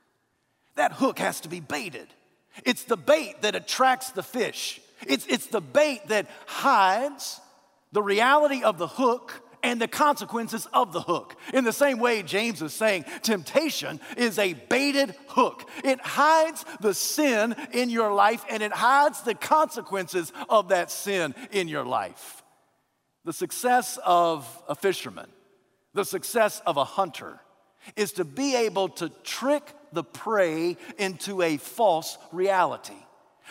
That 0.75 0.93
hook 0.93 1.19
has 1.19 1.41
to 1.41 1.49
be 1.49 1.59
baited. 1.59 2.07
It's 2.65 2.83
the 2.83 2.97
bait 2.97 3.41
that 3.41 3.55
attracts 3.55 4.11
the 4.11 4.23
fish. 4.23 4.81
It's, 5.07 5.25
it's 5.27 5.47
the 5.47 5.61
bait 5.61 6.07
that 6.07 6.27
hides 6.45 7.39
the 7.91 8.01
reality 8.01 8.63
of 8.63 8.77
the 8.77 8.87
hook 8.87 9.41
and 9.63 9.79
the 9.79 9.87
consequences 9.87 10.67
of 10.73 10.91
the 10.91 11.01
hook. 11.01 11.35
In 11.53 11.63
the 11.63 11.73
same 11.73 11.99
way, 11.99 12.23
James 12.23 12.61
is 12.61 12.73
saying 12.73 13.05
temptation 13.21 13.99
is 14.17 14.39
a 14.39 14.53
baited 14.53 15.15
hook. 15.27 15.69
It 15.83 15.99
hides 16.01 16.65
the 16.79 16.93
sin 16.93 17.55
in 17.71 17.89
your 17.89 18.13
life 18.13 18.43
and 18.49 18.63
it 18.63 18.71
hides 18.71 19.21
the 19.21 19.35
consequences 19.35 20.33
of 20.49 20.69
that 20.69 20.91
sin 20.91 21.35
in 21.51 21.67
your 21.67 21.85
life. 21.85 22.43
The 23.23 23.33
success 23.33 23.99
of 24.03 24.63
a 24.67 24.75
fisherman, 24.75 25.29
the 25.93 26.05
success 26.05 26.61
of 26.65 26.77
a 26.77 26.83
hunter, 26.83 27.39
is 27.95 28.13
to 28.13 28.25
be 28.25 28.55
able 28.55 28.89
to 28.89 29.09
trick 29.23 29.73
the 29.91 30.03
prey 30.03 30.77
into 30.97 31.41
a 31.41 31.57
false 31.57 32.17
reality. 32.31 32.93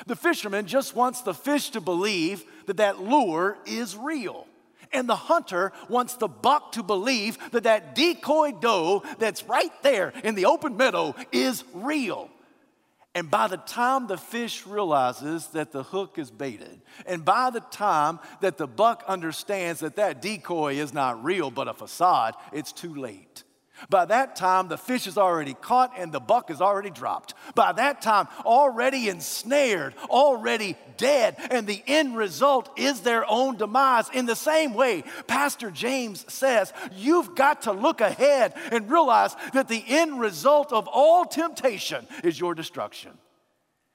The 0.07 0.17
fisherman 0.17 0.67
just 0.67 0.95
wants 0.95 1.23
the 1.23 1.35
fish 1.35 1.71
to 1.71 1.81
believe 1.81 2.45
that 2.67 2.79
that 2.79 3.01
lure 3.01 3.59
is 3.67 3.97
real. 3.97 4.47
And 4.93 5.09
the 5.09 5.17
hunter 5.17 5.73
wants 5.89 6.15
the 6.15 6.29
buck 6.29 6.73
to 6.73 6.83
believe 6.83 7.39
that 7.53 7.65
that 7.65 7.95
decoy 7.95 8.53
doe 8.53 9.03
that's 9.19 9.45
right 9.45 9.73
there 9.83 10.13
in 10.25 10.35
the 10.35 10.47
open 10.47 10.77
meadow 10.77 11.15
is 11.31 11.63
real. 11.75 12.29
And 13.15 13.31
by 13.31 13.49
the 13.49 13.57
time 13.57 14.07
the 14.07 14.17
fish 14.17 14.67
realizes 14.67 15.49
that 15.49 15.73
the 15.73 15.83
hook 15.83 16.19
is 16.19 16.31
baited, 16.31 16.81
and 17.07 17.25
by 17.25 17.51
the 17.51 17.61
time 17.61 18.21
that 18.41 18.57
the 18.57 18.69
buck 18.69 19.03
understands 19.09 19.81
that 19.81 19.97
that 19.97 20.23
decoy 20.23 20.75
is 20.75 20.95
not 20.95 21.25
real 21.25 21.51
but 21.51 21.67
a 21.67 21.75
facade, 21.75 22.35
it's 22.53 22.73
too 22.73 22.95
late. 22.95 23.43
By 23.89 24.05
that 24.07 24.37
time, 24.37 24.69
the 24.69 24.77
fish 24.77 25.07
is 25.07 25.17
already 25.17 25.55
caught 25.55 25.93
and 25.97 26.13
the 26.13 26.21
buck 26.21 26.51
is 26.51 26.61
already 26.61 26.91
dropped. 26.91 27.35
By 27.55 27.73
that 27.73 28.03
time, 28.03 28.29
already 28.45 29.09
ensnared, 29.09 29.95
already 30.09 30.77
dead, 30.97 31.37
and 31.51 31.67
the 31.67 31.83
end 31.87 32.17
result 32.17 32.71
is 32.79 33.01
their 33.01 33.29
own 33.31 33.57
demise. 33.57 34.11
In 34.13 34.27
the 34.27 34.37
same 34.37 34.75
way, 34.75 35.05
Pastor 35.27 35.71
James 35.71 36.31
says, 36.33 36.73
you've 36.93 37.35
got 37.35 37.63
to 37.63 37.73
look 37.73 38.01
ahead 38.01 38.53
and 38.71 38.91
realize 38.91 39.35
that 39.55 39.69
the 39.69 39.83
end 39.89 40.21
result 40.21 40.73
of 40.73 40.89
all 40.89 41.25
temptation 41.25 42.07
is 42.23 42.39
your 42.39 42.55
destruction. 42.55 43.13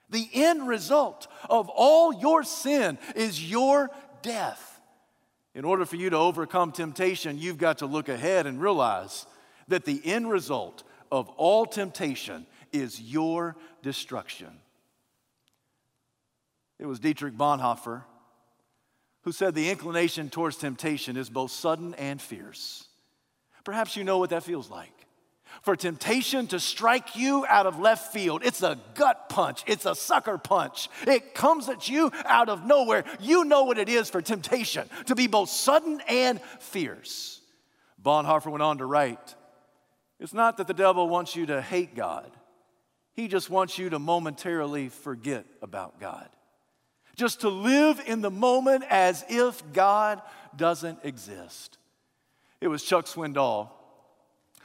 The 0.10 0.28
end 0.34 0.68
result 0.68 1.28
of 1.50 1.70
all 1.70 2.14
your 2.14 2.44
sin 2.44 2.98
is 3.16 3.50
your 3.50 3.90
death. 4.22 4.80
In 5.54 5.64
order 5.64 5.86
for 5.86 5.96
you 5.96 6.10
to 6.10 6.18
overcome 6.18 6.72
temptation, 6.72 7.38
you've 7.38 7.58
got 7.58 7.78
to 7.78 7.86
look 7.86 8.10
ahead 8.10 8.46
and 8.46 8.62
realize 8.62 9.26
that 9.68 9.86
the 9.86 10.02
end 10.04 10.30
result 10.30 10.84
of 11.12 11.30
all 11.30 11.66
temptation 11.66 12.46
is 12.72 13.00
your 13.00 13.56
destruction. 13.82 14.50
It 16.80 16.86
was 16.86 17.00
Dietrich 17.00 17.36
Bonhoeffer 17.36 18.04
who 19.26 19.32
said 19.32 19.56
the 19.56 19.72
inclination 19.72 20.30
towards 20.30 20.56
temptation 20.56 21.18
is 21.18 21.32
both 21.32 21.50
sudden 21.50 21.96
and 21.96 22.22
fierce. 22.22 22.88
Perhaps 23.64 23.98
you 23.98 24.04
know 24.04 24.20
what 24.20 24.30
that 24.30 24.44
feels 24.44 24.70
like. 24.70 24.92
For 25.64 25.76
temptation 25.76 26.46
to 26.48 26.60
strike 26.60 27.16
you 27.16 27.44
out 27.48 27.66
of 27.66 27.80
left 27.80 28.14
field, 28.14 28.44
it's 28.46 28.62
a 28.62 28.78
gut 28.94 29.30
punch, 29.30 29.64
it's 29.66 29.88
a 29.88 29.96
sucker 29.96 30.38
punch. 30.38 30.90
It 31.08 31.34
comes 31.34 31.70
at 31.70 31.90
you 31.90 32.12
out 32.26 32.50
of 32.50 32.66
nowhere. 32.66 33.04
You 33.20 33.46
know 33.46 33.64
what 33.64 33.80
it 33.80 33.90
is 33.90 34.12
for 34.12 34.22
temptation 34.22 34.88
to 35.08 35.16
be 35.16 35.26
both 35.26 35.50
sudden 35.50 36.02
and 36.08 36.40
fierce. 36.60 37.42
Bonhoeffer 38.04 38.52
went 38.52 38.62
on 38.62 38.78
to 38.78 38.86
write 38.86 39.36
it's 40.20 40.34
not 40.34 40.58
that 40.58 40.68
the 40.68 40.74
devil 40.74 41.08
wants 41.10 41.36
you 41.36 41.46
to 41.48 41.62
hate 41.62 41.96
God, 41.96 42.32
he 43.14 43.28
just 43.28 43.50
wants 43.50 43.78
you 43.78 43.90
to 43.90 44.00
momentarily 44.00 44.90
forget 44.90 45.46
about 45.62 46.00
God. 46.00 46.28
Just 47.16 47.42
to 47.42 47.50
live 47.50 48.02
in 48.06 48.22
the 48.22 48.32
moment 48.32 48.84
as 48.90 49.24
if 49.30 49.64
God 49.72 50.22
doesn't 50.56 51.00
exist. 51.04 51.78
It 52.60 52.68
was 52.68 52.84
Chuck 52.84 53.06
Swindoll 53.06 53.70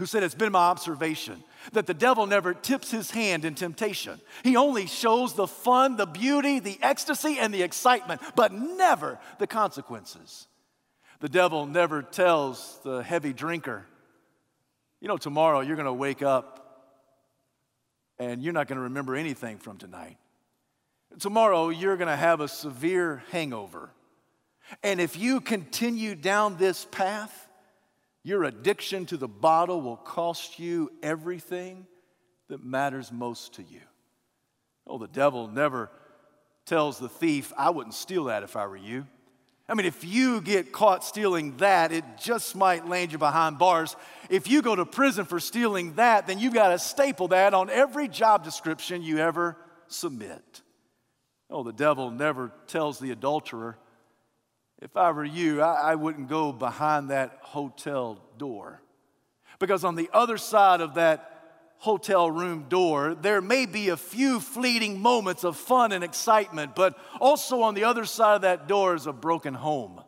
who 0.00 0.06
said, 0.06 0.22
It's 0.22 0.34
been 0.34 0.52
my 0.52 0.60
observation 0.60 1.44
that 1.72 1.86
the 1.86 1.92
devil 1.92 2.26
never 2.26 2.54
tips 2.54 2.90
his 2.90 3.10
hand 3.10 3.44
in 3.44 3.54
temptation. 3.54 4.18
He 4.42 4.56
only 4.56 4.86
shows 4.86 5.34
the 5.34 5.46
fun, 5.46 5.96
the 5.96 6.06
beauty, 6.06 6.58
the 6.58 6.78
ecstasy, 6.80 7.38
and 7.38 7.52
the 7.52 7.62
excitement, 7.62 8.22
but 8.34 8.50
never 8.50 9.18
the 9.38 9.46
consequences. 9.46 10.48
The 11.20 11.28
devil 11.28 11.66
never 11.66 12.00
tells 12.00 12.78
the 12.82 13.02
heavy 13.02 13.34
drinker, 13.34 13.84
you 15.00 15.08
know, 15.08 15.16
tomorrow 15.16 15.60
you're 15.60 15.76
going 15.76 15.86
to 15.86 15.92
wake 15.92 16.22
up 16.22 16.56
and 18.18 18.42
you're 18.42 18.52
not 18.52 18.68
going 18.68 18.76
to 18.76 18.84
remember 18.84 19.16
anything 19.16 19.58
from 19.58 19.78
tonight. 19.78 20.18
Tomorrow 21.18 21.70
you're 21.70 21.96
going 21.96 22.08
to 22.08 22.16
have 22.16 22.40
a 22.40 22.48
severe 22.48 23.22
hangover. 23.30 23.90
And 24.82 25.00
if 25.00 25.18
you 25.18 25.40
continue 25.40 26.14
down 26.14 26.56
this 26.56 26.84
path, 26.84 27.48
your 28.22 28.44
addiction 28.44 29.06
to 29.06 29.16
the 29.16 29.26
bottle 29.26 29.80
will 29.80 29.96
cost 29.96 30.58
you 30.58 30.92
everything 31.02 31.86
that 32.48 32.62
matters 32.62 33.10
most 33.10 33.54
to 33.54 33.62
you. 33.62 33.80
Oh, 34.86 34.98
the 34.98 35.08
devil 35.08 35.48
never 35.48 35.90
tells 36.66 36.98
the 36.98 37.08
thief, 37.08 37.52
I 37.56 37.70
wouldn't 37.70 37.94
steal 37.94 38.24
that 38.24 38.42
if 38.42 38.54
I 38.56 38.66
were 38.66 38.76
you. 38.76 39.06
I 39.70 39.74
mean, 39.74 39.86
if 39.86 40.02
you 40.02 40.40
get 40.40 40.72
caught 40.72 41.04
stealing 41.04 41.56
that, 41.58 41.92
it 41.92 42.04
just 42.20 42.56
might 42.56 42.88
land 42.88 43.12
you 43.12 43.18
behind 43.18 43.56
bars. 43.56 43.94
If 44.28 44.50
you 44.50 44.62
go 44.62 44.74
to 44.74 44.84
prison 44.84 45.26
for 45.26 45.38
stealing 45.38 45.94
that, 45.94 46.26
then 46.26 46.40
you've 46.40 46.54
got 46.54 46.70
to 46.70 46.78
staple 46.80 47.28
that 47.28 47.54
on 47.54 47.70
every 47.70 48.08
job 48.08 48.42
description 48.42 49.00
you 49.00 49.18
ever 49.18 49.56
submit. 49.86 50.62
Oh, 51.48 51.62
the 51.62 51.72
devil 51.72 52.10
never 52.10 52.50
tells 52.66 52.98
the 52.98 53.12
adulterer, 53.12 53.78
if 54.82 54.96
I 54.96 55.12
were 55.12 55.24
you, 55.24 55.62
I, 55.62 55.92
I 55.92 55.94
wouldn't 55.94 56.28
go 56.28 56.52
behind 56.52 57.10
that 57.10 57.38
hotel 57.40 58.20
door. 58.38 58.82
Because 59.60 59.84
on 59.84 59.94
the 59.94 60.10
other 60.12 60.36
side 60.36 60.80
of 60.80 60.94
that 60.94 61.39
hotel 61.80 62.30
room 62.30 62.66
door, 62.68 63.14
there 63.14 63.40
may 63.40 63.64
be 63.64 63.88
a 63.88 63.96
few 63.96 64.38
fleeting 64.38 65.00
moments 65.00 65.44
of 65.44 65.56
fun 65.56 65.92
and 65.92 66.04
excitement, 66.04 66.76
but 66.76 66.96
also 67.20 67.62
on 67.62 67.74
the 67.74 67.84
other 67.84 68.04
side 68.04 68.36
of 68.36 68.42
that 68.42 68.68
door 68.68 68.94
is 68.94 69.06
a 69.06 69.12
broken 69.12 69.54
home. 69.54 70.00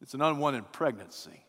It's 0.00 0.14
an 0.14 0.22
unwanted 0.22 0.72
pregnancy. 0.72 1.44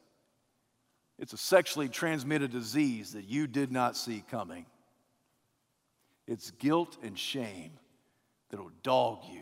It's 1.20 1.34
a 1.34 1.38
sexually 1.38 1.90
transmitted 1.90 2.52
disease 2.52 3.14
that 3.14 3.26
you 3.26 3.46
did 3.46 3.72
not 3.72 3.96
see 3.96 4.24
coming. 4.32 4.66
It's 6.28 6.50
guilt 6.52 6.98
and 7.04 7.18
shame 7.18 7.74
that 8.50 8.60
will 8.60 8.72
dog 8.82 9.20
you 9.32 9.42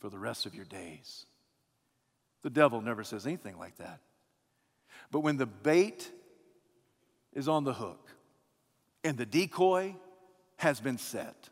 for 0.00 0.08
the 0.08 0.18
rest 0.18 0.46
of 0.46 0.54
your 0.54 0.64
days. 0.64 1.26
The 2.42 2.50
devil 2.50 2.80
never 2.80 3.04
says 3.04 3.26
anything 3.26 3.58
like 3.58 3.76
that. 3.76 4.00
But 5.10 5.20
when 5.20 5.36
the 5.36 5.46
bait 5.46 6.10
is 7.34 7.46
on 7.46 7.64
the 7.64 7.74
hook, 7.74 8.03
and 9.04 9.18
the 9.18 9.26
decoy 9.26 9.94
has 10.56 10.80
been 10.80 10.98
set, 10.98 11.50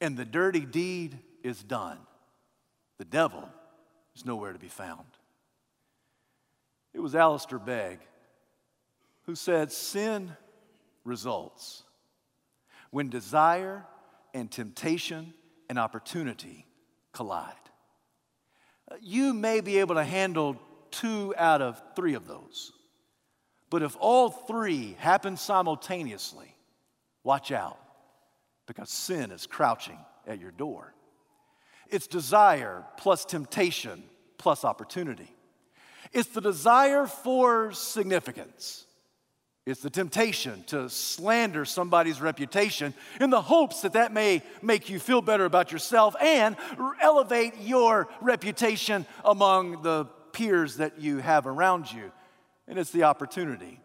and 0.00 0.16
the 0.16 0.24
dirty 0.24 0.66
deed 0.66 1.18
is 1.42 1.62
done. 1.62 1.98
The 2.98 3.04
devil 3.04 3.48
is 4.16 4.26
nowhere 4.26 4.52
to 4.52 4.58
be 4.58 4.68
found. 4.68 5.06
It 6.92 7.00
was 7.00 7.14
Alistair 7.14 7.58
Begg 7.58 8.00
who 9.26 9.34
said, 9.34 9.70
Sin 9.70 10.32
results 11.04 11.82
when 12.90 13.10
desire 13.10 13.84
and 14.32 14.50
temptation 14.50 15.34
and 15.68 15.78
opportunity 15.78 16.66
collide. 17.12 17.52
Uh, 18.90 18.96
you 19.00 19.34
may 19.34 19.60
be 19.60 19.78
able 19.78 19.96
to 19.96 20.04
handle 20.04 20.56
two 20.90 21.34
out 21.36 21.60
of 21.60 21.80
three 21.94 22.14
of 22.14 22.26
those. 22.26 22.72
But 23.68 23.82
if 23.82 23.96
all 23.98 24.30
three 24.30 24.96
happen 24.98 25.36
simultaneously, 25.36 26.55
Watch 27.26 27.50
out, 27.50 27.76
because 28.68 28.88
sin 28.88 29.32
is 29.32 29.48
crouching 29.48 29.98
at 30.28 30.38
your 30.38 30.52
door. 30.52 30.94
It's 31.90 32.06
desire 32.06 32.84
plus 32.98 33.24
temptation 33.24 34.04
plus 34.38 34.64
opportunity. 34.64 35.34
It's 36.12 36.28
the 36.28 36.40
desire 36.40 37.04
for 37.08 37.72
significance. 37.72 38.86
It's 39.66 39.80
the 39.80 39.90
temptation 39.90 40.62
to 40.68 40.88
slander 40.88 41.64
somebody's 41.64 42.20
reputation 42.20 42.94
in 43.20 43.30
the 43.30 43.42
hopes 43.42 43.80
that 43.80 43.94
that 43.94 44.12
may 44.12 44.40
make 44.62 44.88
you 44.88 45.00
feel 45.00 45.20
better 45.20 45.46
about 45.46 45.72
yourself 45.72 46.14
and 46.22 46.54
elevate 47.02 47.54
your 47.60 48.06
reputation 48.20 49.04
among 49.24 49.82
the 49.82 50.04
peers 50.30 50.76
that 50.76 51.00
you 51.00 51.18
have 51.18 51.48
around 51.48 51.90
you. 51.90 52.12
And 52.68 52.78
it's 52.78 52.92
the 52.92 53.02
opportunity 53.02 53.80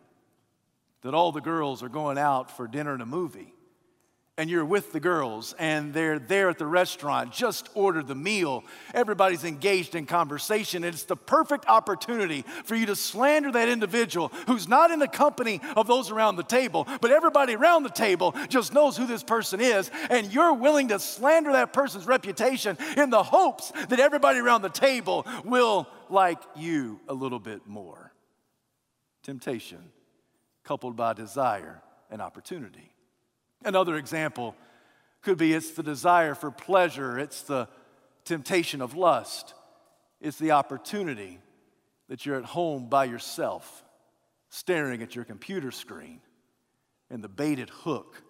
that 1.02 1.14
all 1.14 1.32
the 1.32 1.42
girls 1.42 1.82
are 1.84 1.90
going 1.90 2.18
out 2.18 2.56
for 2.56 2.68
dinner 2.68 2.94
and 2.94 3.02
a 3.02 3.06
movie. 3.06 3.54
and 4.38 4.50
you're 4.50 4.66
with 4.66 4.92
the 4.92 5.00
girls 5.00 5.54
and 5.60 5.94
they're 5.94 6.18
there 6.18 6.50
at 6.50 6.58
the 6.58 6.66
restaurant, 6.66 7.32
just 7.32 7.70
ordered 7.76 8.08
the 8.08 8.16
meal. 8.16 8.64
Everybody's 8.94 9.44
engaged 9.44 9.94
in 9.94 10.08
conversation. 10.08 10.84
And 10.84 10.96
it's 10.96 11.04
the 11.04 11.16
perfect 11.16 11.68
opportunity 11.68 12.44
for 12.64 12.76
you 12.76 12.88
to 12.88 12.96
slander 12.96 13.52
that 13.52 13.70
individual 13.70 14.30
who's 14.48 14.68
not 14.68 14.90
in 14.90 14.98
the 14.98 15.08
company 15.08 15.62
of 15.76 15.86
those 15.86 16.10
around 16.10 16.38
the 16.38 16.44
table, 16.44 16.88
but 17.02 17.12
everybody 17.12 17.56
around 17.56 17.84
the 17.84 17.90
table 17.90 18.34
just 18.48 18.74
knows 18.74 18.98
who 18.98 19.06
this 19.06 19.22
person 19.22 19.62
is. 19.62 19.92
And 20.10 20.34
you're 20.34 20.54
willing 20.54 20.88
to 20.88 20.98
slander 20.98 21.52
that 21.52 21.72
person's 21.72 22.08
reputation 22.08 22.78
in 22.98 23.12
the 23.12 23.22
hopes 23.22 23.72
that 23.90 24.00
everybody 24.00 24.40
around 24.40 24.64
the 24.64 24.70
table 24.70 25.28
will 25.46 25.88
like 26.10 26.42
you 26.56 27.00
a 27.08 27.14
little 27.14 27.40
bit 27.40 27.68
more. 27.68 28.12
Temptation 29.22 29.92
coupled 30.72 30.96
by 30.96 31.12
desire 31.12 31.82
and 32.10 32.22
opportunity. 32.22 32.94
Another 33.66 33.98
example 33.98 34.56
could 35.22 35.38
be 35.38 35.52
it's 35.52 35.72
the 35.72 35.84
desire 35.84 36.34
for 36.34 36.50
pleasure, 36.50 37.20
it's 37.20 37.42
the 37.42 37.68
temptation 38.24 38.82
of 38.82 38.96
lust, 38.96 39.54
it's 40.22 40.38
the 40.38 40.52
opportunity 40.52 41.40
that 42.08 42.26
you're 42.26 42.38
at 42.38 42.46
home 42.46 42.88
by 42.88 43.04
yourself, 43.04 43.84
staring 44.48 45.04
at 45.04 45.14
your 45.14 45.26
computer 45.26 45.72
screen, 45.72 46.22
and 47.10 47.22
the 47.22 47.28
baited 47.28 47.70
hook 47.70 48.24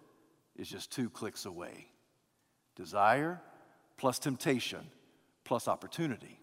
is 0.55 0.67
just 0.67 0.91
two 0.91 1.11
clicks 1.11 1.45
away. 1.45 1.89
Desire 2.75 3.39
plus 3.97 4.17
temptation 4.17 4.89
plus 5.43 5.67
opportunity. 5.67 6.39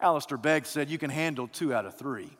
Alistair 0.00 0.36
Begg 0.36 0.66
said 0.66 0.90
you 0.90 0.98
can 0.98 1.10
handle 1.10 1.46
two 1.46 1.72
out 1.72 1.86
of 1.86 1.96
three. 1.96 2.36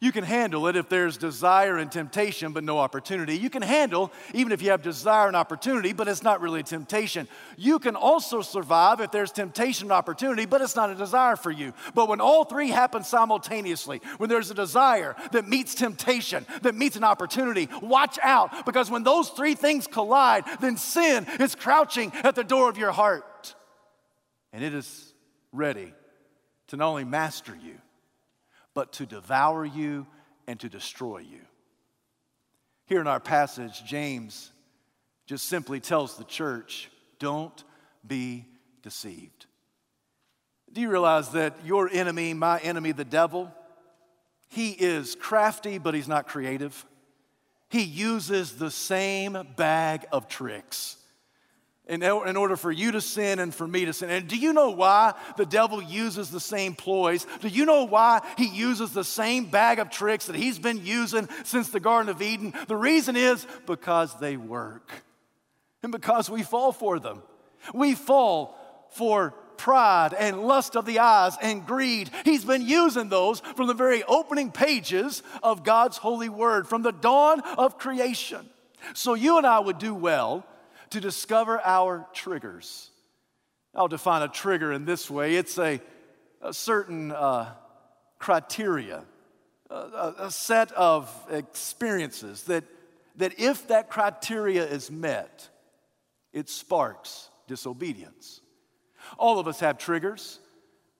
You 0.00 0.12
can 0.12 0.24
handle 0.24 0.66
it 0.68 0.76
if 0.76 0.88
there's 0.88 1.16
desire 1.16 1.78
and 1.78 1.90
temptation, 1.90 2.52
but 2.52 2.64
no 2.64 2.78
opportunity. 2.78 3.36
You 3.36 3.50
can 3.50 3.62
handle 3.62 4.12
even 4.32 4.52
if 4.52 4.62
you 4.62 4.70
have 4.70 4.82
desire 4.82 5.26
and 5.26 5.36
opportunity, 5.36 5.92
but 5.92 6.08
it's 6.08 6.22
not 6.22 6.40
really 6.40 6.60
a 6.60 6.62
temptation. 6.62 7.26
You 7.56 7.78
can 7.78 7.96
also 7.96 8.42
survive 8.42 9.00
if 9.00 9.10
there's 9.10 9.32
temptation 9.32 9.86
and 9.86 9.92
opportunity, 9.92 10.46
but 10.46 10.60
it's 10.60 10.76
not 10.76 10.90
a 10.90 10.94
desire 10.94 11.36
for 11.36 11.50
you. 11.50 11.72
But 11.94 12.08
when 12.08 12.20
all 12.20 12.44
three 12.44 12.68
happen 12.68 13.04
simultaneously, 13.04 14.00
when 14.18 14.30
there's 14.30 14.50
a 14.50 14.54
desire 14.54 15.16
that 15.32 15.48
meets 15.48 15.74
temptation, 15.74 16.46
that 16.62 16.74
meets 16.74 16.96
an 16.96 17.04
opportunity, 17.04 17.68
watch 17.82 18.18
out 18.22 18.64
because 18.64 18.90
when 18.90 19.02
those 19.02 19.30
three 19.30 19.54
things 19.54 19.86
collide, 19.86 20.44
then 20.60 20.76
sin 20.76 21.26
is 21.40 21.54
crouching 21.54 22.12
at 22.22 22.34
the 22.34 22.44
door 22.44 22.68
of 22.68 22.78
your 22.78 22.92
heart. 22.92 23.54
And 24.52 24.64
it 24.64 24.74
is 24.74 25.14
ready 25.52 25.92
to 26.68 26.76
not 26.76 26.88
only 26.88 27.04
master 27.04 27.56
you, 27.62 27.76
but 28.74 28.92
to 28.94 29.06
devour 29.06 29.64
you 29.64 30.06
and 30.46 30.58
to 30.60 30.68
destroy 30.68 31.18
you. 31.18 31.40
Here 32.86 33.00
in 33.00 33.06
our 33.06 33.20
passage, 33.20 33.84
James 33.84 34.50
just 35.26 35.48
simply 35.48 35.80
tells 35.80 36.16
the 36.16 36.24
church 36.24 36.90
don't 37.18 37.64
be 38.06 38.46
deceived. 38.82 39.46
Do 40.72 40.80
you 40.80 40.90
realize 40.90 41.30
that 41.30 41.54
your 41.64 41.88
enemy, 41.92 42.34
my 42.34 42.58
enemy, 42.60 42.92
the 42.92 43.04
devil, 43.04 43.52
he 44.48 44.70
is 44.70 45.14
crafty, 45.14 45.78
but 45.78 45.94
he's 45.94 46.08
not 46.08 46.26
creative? 46.26 46.84
He 47.68 47.82
uses 47.82 48.52
the 48.52 48.70
same 48.70 49.38
bag 49.56 50.06
of 50.10 50.28
tricks 50.28 50.96
in, 51.90 52.04
in 52.04 52.36
order 52.36 52.56
for 52.56 52.70
you 52.70 52.92
to 52.92 53.00
sin 53.00 53.40
and 53.40 53.52
for 53.52 53.66
me 53.66 53.84
to 53.84 53.92
sin. 53.92 54.10
And 54.10 54.28
do 54.28 54.36
you 54.36 54.52
know 54.52 54.70
why 54.70 55.12
the 55.36 55.44
devil 55.44 55.82
uses 55.82 56.30
the 56.30 56.38
same 56.38 56.74
ploys? 56.74 57.26
Do 57.40 57.48
you 57.48 57.66
know 57.66 57.84
why 57.84 58.22
he 58.38 58.46
uses 58.46 58.92
the 58.92 59.02
same 59.02 59.46
bag 59.46 59.80
of 59.80 59.90
tricks 59.90 60.26
that 60.26 60.36
he's 60.36 60.58
been 60.58 60.86
using 60.86 61.28
since 61.42 61.70
the 61.70 61.80
Garden 61.80 62.08
of 62.08 62.22
Eden? 62.22 62.54
The 62.68 62.76
reason 62.76 63.16
is 63.16 63.44
because 63.66 64.16
they 64.20 64.36
work 64.36 64.88
and 65.82 65.90
because 65.90 66.30
we 66.30 66.44
fall 66.44 66.70
for 66.70 67.00
them. 67.00 67.22
We 67.74 67.96
fall 67.96 68.56
for 68.92 69.34
pride 69.56 70.14
and 70.14 70.44
lust 70.44 70.76
of 70.76 70.86
the 70.86 71.00
eyes 71.00 71.36
and 71.42 71.66
greed. 71.66 72.08
He's 72.24 72.44
been 72.44 72.62
using 72.62 73.08
those 73.08 73.40
from 73.40 73.66
the 73.66 73.74
very 73.74 74.04
opening 74.04 74.52
pages 74.52 75.24
of 75.42 75.64
God's 75.64 75.96
holy 75.96 76.28
word, 76.28 76.68
from 76.68 76.82
the 76.82 76.92
dawn 76.92 77.40
of 77.58 77.78
creation. 77.78 78.48
So 78.94 79.14
you 79.14 79.38
and 79.38 79.46
I 79.46 79.58
would 79.58 79.78
do 79.78 79.92
well 79.92 80.46
to 80.90 81.00
discover 81.00 81.60
our 81.64 82.06
triggers. 82.12 82.90
I'll 83.74 83.88
define 83.88 84.22
a 84.22 84.28
trigger 84.28 84.72
in 84.72 84.84
this 84.84 85.10
way 85.10 85.36
it's 85.36 85.58
a, 85.58 85.80
a 86.42 86.52
certain 86.52 87.12
uh, 87.12 87.52
criteria, 88.18 89.04
a, 89.70 90.14
a 90.18 90.30
set 90.30 90.72
of 90.72 91.12
experiences 91.30 92.44
that, 92.44 92.64
that 93.16 93.38
if 93.38 93.68
that 93.68 93.90
criteria 93.90 94.64
is 94.66 94.90
met, 94.90 95.48
it 96.32 96.48
sparks 96.48 97.28
disobedience. 97.46 98.40
All 99.18 99.38
of 99.38 99.48
us 99.48 99.60
have 99.60 99.78
triggers. 99.78 100.38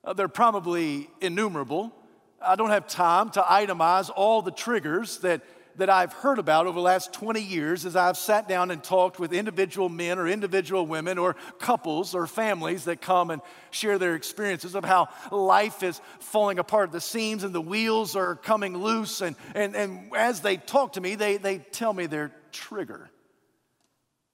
Uh, 0.03 0.13
they're 0.13 0.29
probably 0.29 1.11
innumerable. 1.21 1.93
I 2.41 2.57
don't 2.57 2.71
have 2.71 2.87
time 2.87 3.31
to 3.31 3.43
itemize 3.43 4.11
all 4.15 4.43
the 4.43 4.51
triggers 4.51 5.19
that 5.19 5.43
that 5.77 5.91
I've 5.91 6.13
heard 6.13 6.39
about 6.39 6.67
over 6.67 6.75
the 6.75 6.83
last 6.83 7.13
20 7.13 7.41
years 7.41 7.87
as 7.87 7.97
I've 7.97 8.17
sat 8.17 8.49
down 8.49 8.71
and 8.71 8.83
talked 8.83 9.19
with 9.19 9.33
individual 9.33 9.89
men 9.89 10.19
or 10.19 10.29
individual 10.29 10.87
women 10.87 11.19
or 11.19 11.37
couples 11.59 12.15
or 12.15 12.27
families 12.27 12.85
that 12.85 13.01
come 13.01 13.31
and 13.31 13.43
share 13.71 13.99
their 13.99 14.15
experiences 14.15 14.75
of 14.75 14.85
how 14.85 15.09
life 15.31 15.83
is 15.83 16.01
falling 16.21 16.59
apart. 16.59 16.93
The 16.93 17.01
seams 17.01 17.45
and 17.45 17.55
the 17.55 17.61
wheels 17.61 18.17
are 18.17 18.37
coming 18.37 18.77
loose. 18.77 19.21
And, 19.21 19.37
and, 19.55 19.75
and 19.75 20.15
as 20.15 20.41
they 20.41 20.57
talk 20.57 20.95
to 20.95 21.01
me, 21.01 21.15
they, 21.15 21.37
they 21.37 21.59
tell 21.59 21.93
me 21.93 22.07
their 22.07 22.33
trigger. 22.53 23.11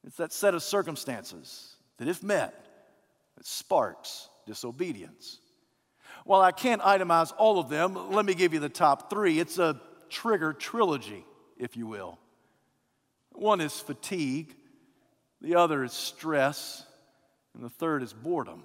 It's 0.05 0.16
that 0.16 0.33
set 0.33 0.55
of 0.55 0.62
circumstances 0.62 1.75
that, 1.99 2.09
if 2.09 2.22
met, 2.22 2.66
sparks 3.42 4.29
disobedience. 4.46 5.38
While 6.25 6.40
I 6.40 6.53
can't 6.53 6.83
itemize 6.83 7.33
all 7.37 7.59
of 7.59 7.68
them, 7.68 8.12
let 8.12 8.25
me 8.25 8.35
give 8.35 8.55
you 8.55 8.61
the 8.61 8.68
top 8.68 9.11
three. 9.11 9.38
It's 9.38 9.59
a 9.59 9.81
trigger 10.16 10.55
trilogy 10.55 11.26
if 11.59 11.76
you 11.76 11.87
will. 11.87 12.18
One 13.33 13.61
is 13.61 13.79
fatigue, 13.79 14.55
the 15.42 15.57
other 15.57 15.85
is 15.85 15.92
stress, 15.92 16.85
and 17.55 17.62
the 17.62 17.68
third 17.68 18.02
is 18.02 18.14
boredom. 18.14 18.62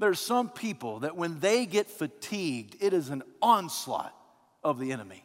There's 0.00 0.18
some 0.18 0.48
people 0.48 1.00
that 1.00 1.16
when 1.16 1.38
they 1.38 1.64
get 1.64 1.88
fatigued, 1.88 2.76
it 2.80 2.92
is 2.92 3.10
an 3.10 3.22
onslaught 3.40 4.14
of 4.64 4.80
the 4.80 4.90
enemy. 4.90 5.24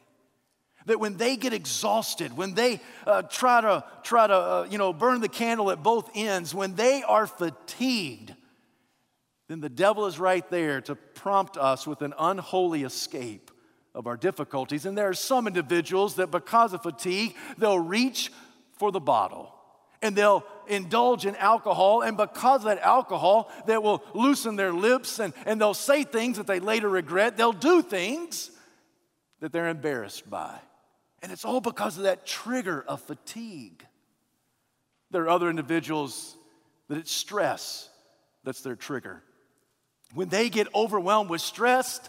That 0.85 0.99
when 0.99 1.17
they 1.17 1.35
get 1.35 1.51
exhausted, 1.51 2.37
when 2.37 2.53
they 2.53 2.79
uh, 3.07 3.23
try 3.23 3.61
to 3.61 3.83
try 4.03 4.27
to 4.27 4.33
uh, 4.33 4.67
you 4.69 4.77
know 4.77 4.93
burn 4.93 5.19
the 5.19 5.27
candle 5.27 5.71
at 5.71 5.81
both 5.81 6.11
ends, 6.13 6.53
when 6.53 6.75
they 6.75 7.01
are 7.01 7.25
fatigued, 7.25 8.35
then 9.47 9.61
the 9.61 9.69
devil 9.69 10.05
is 10.05 10.19
right 10.19 10.47
there 10.51 10.79
to 10.81 10.95
prompt 10.95 11.57
us 11.57 11.87
with 11.87 12.03
an 12.03 12.13
unholy 12.19 12.83
escape 12.83 13.51
of 13.93 14.07
our 14.07 14.17
difficulties. 14.17 14.85
And 14.85 14.97
there 14.97 15.09
are 15.09 15.13
some 15.13 15.47
individuals 15.47 16.15
that, 16.15 16.31
because 16.31 16.73
of 16.73 16.83
fatigue, 16.83 17.35
they'll 17.57 17.79
reach 17.79 18.31
for 18.73 18.91
the 18.91 18.99
bottle 18.99 19.53
and 20.01 20.15
they'll 20.15 20.43
indulge 20.67 21.25
in 21.25 21.35
alcohol. 21.35 22.01
And 22.01 22.17
because 22.17 22.61
of 22.61 22.65
that 22.65 22.79
alcohol, 22.79 23.51
they 23.65 23.77
will 23.77 24.03
loosen 24.13 24.55
their 24.55 24.73
lips 24.73 25.19
and, 25.19 25.33
and 25.45 25.59
they'll 25.59 25.73
say 25.73 26.03
things 26.03 26.37
that 26.37 26.47
they 26.47 26.59
later 26.59 26.89
regret. 26.89 27.37
They'll 27.37 27.51
do 27.51 27.81
things 27.81 28.51
that 29.39 29.51
they're 29.51 29.69
embarrassed 29.69 30.29
by. 30.29 30.59
And 31.21 31.31
it's 31.31 31.45
all 31.45 31.61
because 31.61 31.97
of 31.97 32.03
that 32.03 32.25
trigger 32.25 32.83
of 32.87 33.01
fatigue. 33.01 33.85
There 35.09 35.23
are 35.23 35.29
other 35.29 35.49
individuals 35.49 36.35
that 36.89 36.97
it's 36.97 37.11
stress 37.11 37.89
that's 38.43 38.61
their 38.61 38.75
trigger. 38.75 39.23
When 40.13 40.29
they 40.29 40.49
get 40.49 40.73
overwhelmed 40.73 41.29
with 41.29 41.41
stress, 41.41 41.99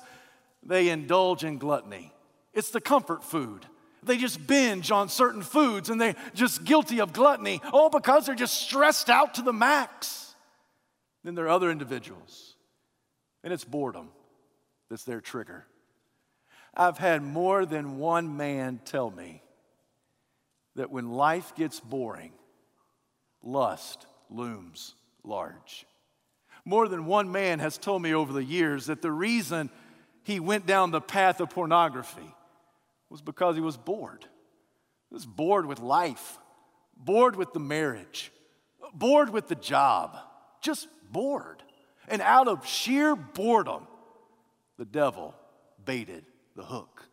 they 0.62 0.88
indulge 0.88 1.44
in 1.44 1.58
gluttony. 1.58 2.12
It's 2.52 2.70
the 2.70 2.80
comfort 2.80 3.24
food. 3.24 3.66
They 4.02 4.16
just 4.16 4.46
binge 4.46 4.90
on 4.90 5.08
certain 5.08 5.42
foods 5.42 5.90
and 5.90 6.00
they're 6.00 6.16
just 6.34 6.64
guilty 6.64 7.00
of 7.00 7.12
gluttony, 7.12 7.60
all 7.72 7.90
because 7.90 8.26
they're 8.26 8.34
just 8.34 8.60
stressed 8.60 9.10
out 9.10 9.34
to 9.34 9.42
the 9.42 9.52
max. 9.52 10.34
Then 11.24 11.34
there 11.34 11.46
are 11.46 11.50
other 11.50 11.70
individuals, 11.70 12.54
and 13.42 13.52
it's 13.52 13.64
boredom 13.64 14.10
that's 14.88 15.04
their 15.04 15.20
trigger. 15.20 15.66
I've 16.74 16.98
had 16.98 17.22
more 17.22 17.66
than 17.66 17.98
one 17.98 18.36
man 18.36 18.80
tell 18.84 19.10
me 19.10 19.42
that 20.76 20.90
when 20.90 21.10
life 21.10 21.54
gets 21.56 21.80
boring, 21.80 22.32
lust 23.42 24.06
looms 24.30 24.94
large. 25.24 25.86
More 26.64 26.86
than 26.86 27.06
one 27.06 27.32
man 27.32 27.58
has 27.58 27.78
told 27.78 28.02
me 28.02 28.14
over 28.14 28.32
the 28.32 28.44
years 28.44 28.86
that 28.86 29.02
the 29.02 29.10
reason 29.10 29.70
he 30.28 30.40
went 30.40 30.66
down 30.66 30.90
the 30.90 31.00
path 31.00 31.40
of 31.40 31.48
pornography 31.48 32.34
was 33.08 33.22
because 33.22 33.54
he 33.54 33.62
was 33.62 33.78
bored. 33.78 34.26
He 35.08 35.14
was 35.14 35.24
bored 35.24 35.64
with 35.64 35.80
life, 35.80 36.38
bored 36.94 37.34
with 37.34 37.54
the 37.54 37.60
marriage, 37.60 38.30
bored 38.92 39.30
with 39.30 39.48
the 39.48 39.54
job, 39.54 40.18
just 40.60 40.86
bored. 41.10 41.62
And 42.08 42.20
out 42.20 42.46
of 42.46 42.66
sheer 42.66 43.16
boredom, 43.16 43.86
the 44.76 44.84
devil 44.84 45.34
baited 45.82 46.26
the 46.54 46.62
hook. 46.62 47.06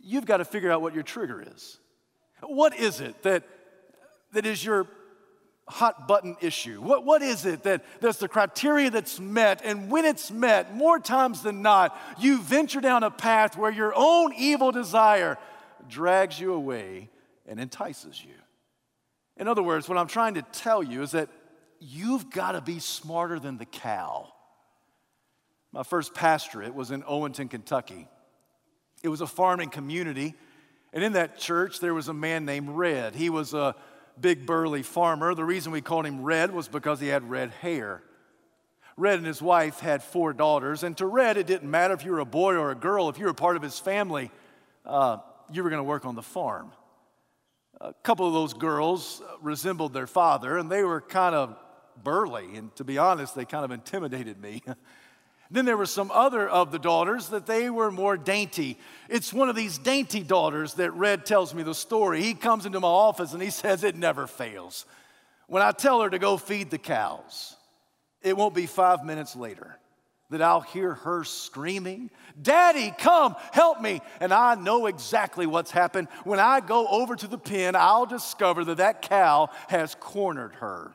You've 0.00 0.26
got 0.26 0.38
to 0.38 0.44
figure 0.44 0.72
out 0.72 0.82
what 0.82 0.92
your 0.92 1.04
trigger 1.04 1.44
is. 1.54 1.78
What 2.42 2.76
is 2.76 3.00
it 3.00 3.22
that 3.22 3.44
that 4.32 4.44
is 4.44 4.64
your 4.64 4.88
hot 5.68 6.06
button 6.06 6.36
issue? 6.40 6.80
What, 6.80 7.04
what 7.04 7.22
is 7.22 7.44
it 7.44 7.64
that, 7.64 7.84
that's 8.00 8.18
the 8.18 8.28
criteria 8.28 8.90
that's 8.90 9.18
met? 9.18 9.62
And 9.64 9.90
when 9.90 10.04
it's 10.04 10.30
met, 10.30 10.74
more 10.74 10.98
times 10.98 11.42
than 11.42 11.62
not, 11.62 11.98
you 12.18 12.40
venture 12.40 12.80
down 12.80 13.02
a 13.02 13.10
path 13.10 13.56
where 13.56 13.72
your 13.72 13.92
own 13.96 14.32
evil 14.34 14.70
desire 14.70 15.38
drags 15.88 16.38
you 16.38 16.52
away 16.52 17.10
and 17.46 17.60
entices 17.60 18.22
you. 18.24 18.34
In 19.36 19.48
other 19.48 19.62
words, 19.62 19.88
what 19.88 19.98
I'm 19.98 20.08
trying 20.08 20.34
to 20.34 20.42
tell 20.42 20.82
you 20.82 21.02
is 21.02 21.12
that 21.12 21.28
you've 21.78 22.30
got 22.30 22.52
to 22.52 22.60
be 22.60 22.78
smarter 22.78 23.38
than 23.38 23.58
the 23.58 23.66
cow. 23.66 24.32
My 25.72 25.82
first 25.82 26.14
pastorate 26.14 26.74
was 26.74 26.90
in 26.90 27.02
Owenton, 27.02 27.48
Kentucky. 27.48 28.08
It 29.02 29.08
was 29.08 29.20
a 29.20 29.26
farming 29.26 29.68
community, 29.70 30.34
and 30.92 31.04
in 31.04 31.12
that 31.12 31.38
church 31.38 31.80
there 31.80 31.92
was 31.92 32.08
a 32.08 32.14
man 32.14 32.46
named 32.46 32.70
Red. 32.70 33.14
He 33.14 33.28
was 33.28 33.52
a 33.52 33.74
big 34.20 34.46
burly 34.46 34.82
farmer. 34.82 35.34
The 35.34 35.44
reason 35.44 35.72
we 35.72 35.80
called 35.80 36.06
him 36.06 36.22
Red 36.22 36.52
was 36.52 36.68
because 36.68 37.00
he 37.00 37.08
had 37.08 37.28
red 37.28 37.50
hair. 37.50 38.02
Red 38.96 39.18
and 39.18 39.26
his 39.26 39.42
wife 39.42 39.80
had 39.80 40.02
four 40.02 40.32
daughters, 40.32 40.82
and 40.82 40.96
to 40.96 41.06
Red, 41.06 41.36
it 41.36 41.46
didn't 41.46 41.70
matter 41.70 41.92
if 41.92 42.04
you 42.04 42.12
were 42.12 42.20
a 42.20 42.24
boy 42.24 42.54
or 42.54 42.70
a 42.70 42.74
girl, 42.74 43.10
if 43.10 43.18
you 43.18 43.26
were 43.26 43.34
part 43.34 43.56
of 43.56 43.62
his 43.62 43.78
family, 43.78 44.30
uh, 44.86 45.18
you 45.52 45.62
were 45.62 45.68
going 45.68 45.80
to 45.80 45.84
work 45.84 46.06
on 46.06 46.14
the 46.14 46.22
farm. 46.22 46.72
A 47.78 47.92
couple 48.02 48.26
of 48.26 48.32
those 48.32 48.54
girls 48.54 49.22
resembled 49.42 49.92
their 49.92 50.06
father, 50.06 50.56
and 50.56 50.70
they 50.70 50.82
were 50.82 51.02
kind 51.02 51.34
of 51.34 51.56
burly, 52.02 52.56
and 52.56 52.74
to 52.76 52.84
be 52.84 52.96
honest, 52.96 53.34
they 53.34 53.44
kind 53.44 53.66
of 53.66 53.70
intimidated 53.70 54.40
me. 54.40 54.62
Then 55.50 55.64
there 55.64 55.76
were 55.76 55.86
some 55.86 56.10
other 56.12 56.48
of 56.48 56.72
the 56.72 56.78
daughters 56.78 57.28
that 57.28 57.46
they 57.46 57.70
were 57.70 57.90
more 57.90 58.16
dainty. 58.16 58.78
It's 59.08 59.32
one 59.32 59.48
of 59.48 59.56
these 59.56 59.78
dainty 59.78 60.22
daughters 60.22 60.74
that 60.74 60.90
Red 60.92 61.24
tells 61.24 61.54
me 61.54 61.62
the 61.62 61.74
story. 61.74 62.22
He 62.22 62.34
comes 62.34 62.66
into 62.66 62.80
my 62.80 62.88
office 62.88 63.32
and 63.32 63.42
he 63.42 63.50
says, 63.50 63.84
It 63.84 63.96
never 63.96 64.26
fails. 64.26 64.86
When 65.46 65.62
I 65.62 65.70
tell 65.70 66.00
her 66.00 66.10
to 66.10 66.18
go 66.18 66.36
feed 66.36 66.70
the 66.70 66.78
cows, 66.78 67.54
it 68.22 68.36
won't 68.36 68.54
be 68.54 68.66
five 68.66 69.04
minutes 69.04 69.36
later 69.36 69.78
that 70.30 70.42
I'll 70.42 70.60
hear 70.60 70.94
her 70.94 71.22
screaming, 71.24 72.10
Daddy, 72.40 72.92
come, 72.98 73.36
help 73.52 73.80
me. 73.80 74.00
And 74.20 74.32
I 74.32 74.56
know 74.56 74.86
exactly 74.86 75.46
what's 75.46 75.70
happened. 75.70 76.08
When 76.24 76.40
I 76.40 76.60
go 76.60 76.86
over 76.88 77.14
to 77.14 77.26
the 77.28 77.38
pen, 77.38 77.76
I'll 77.76 78.06
discover 78.06 78.64
that 78.64 78.78
that 78.78 79.02
cow 79.02 79.50
has 79.68 79.94
cornered 80.00 80.54
her. 80.56 80.92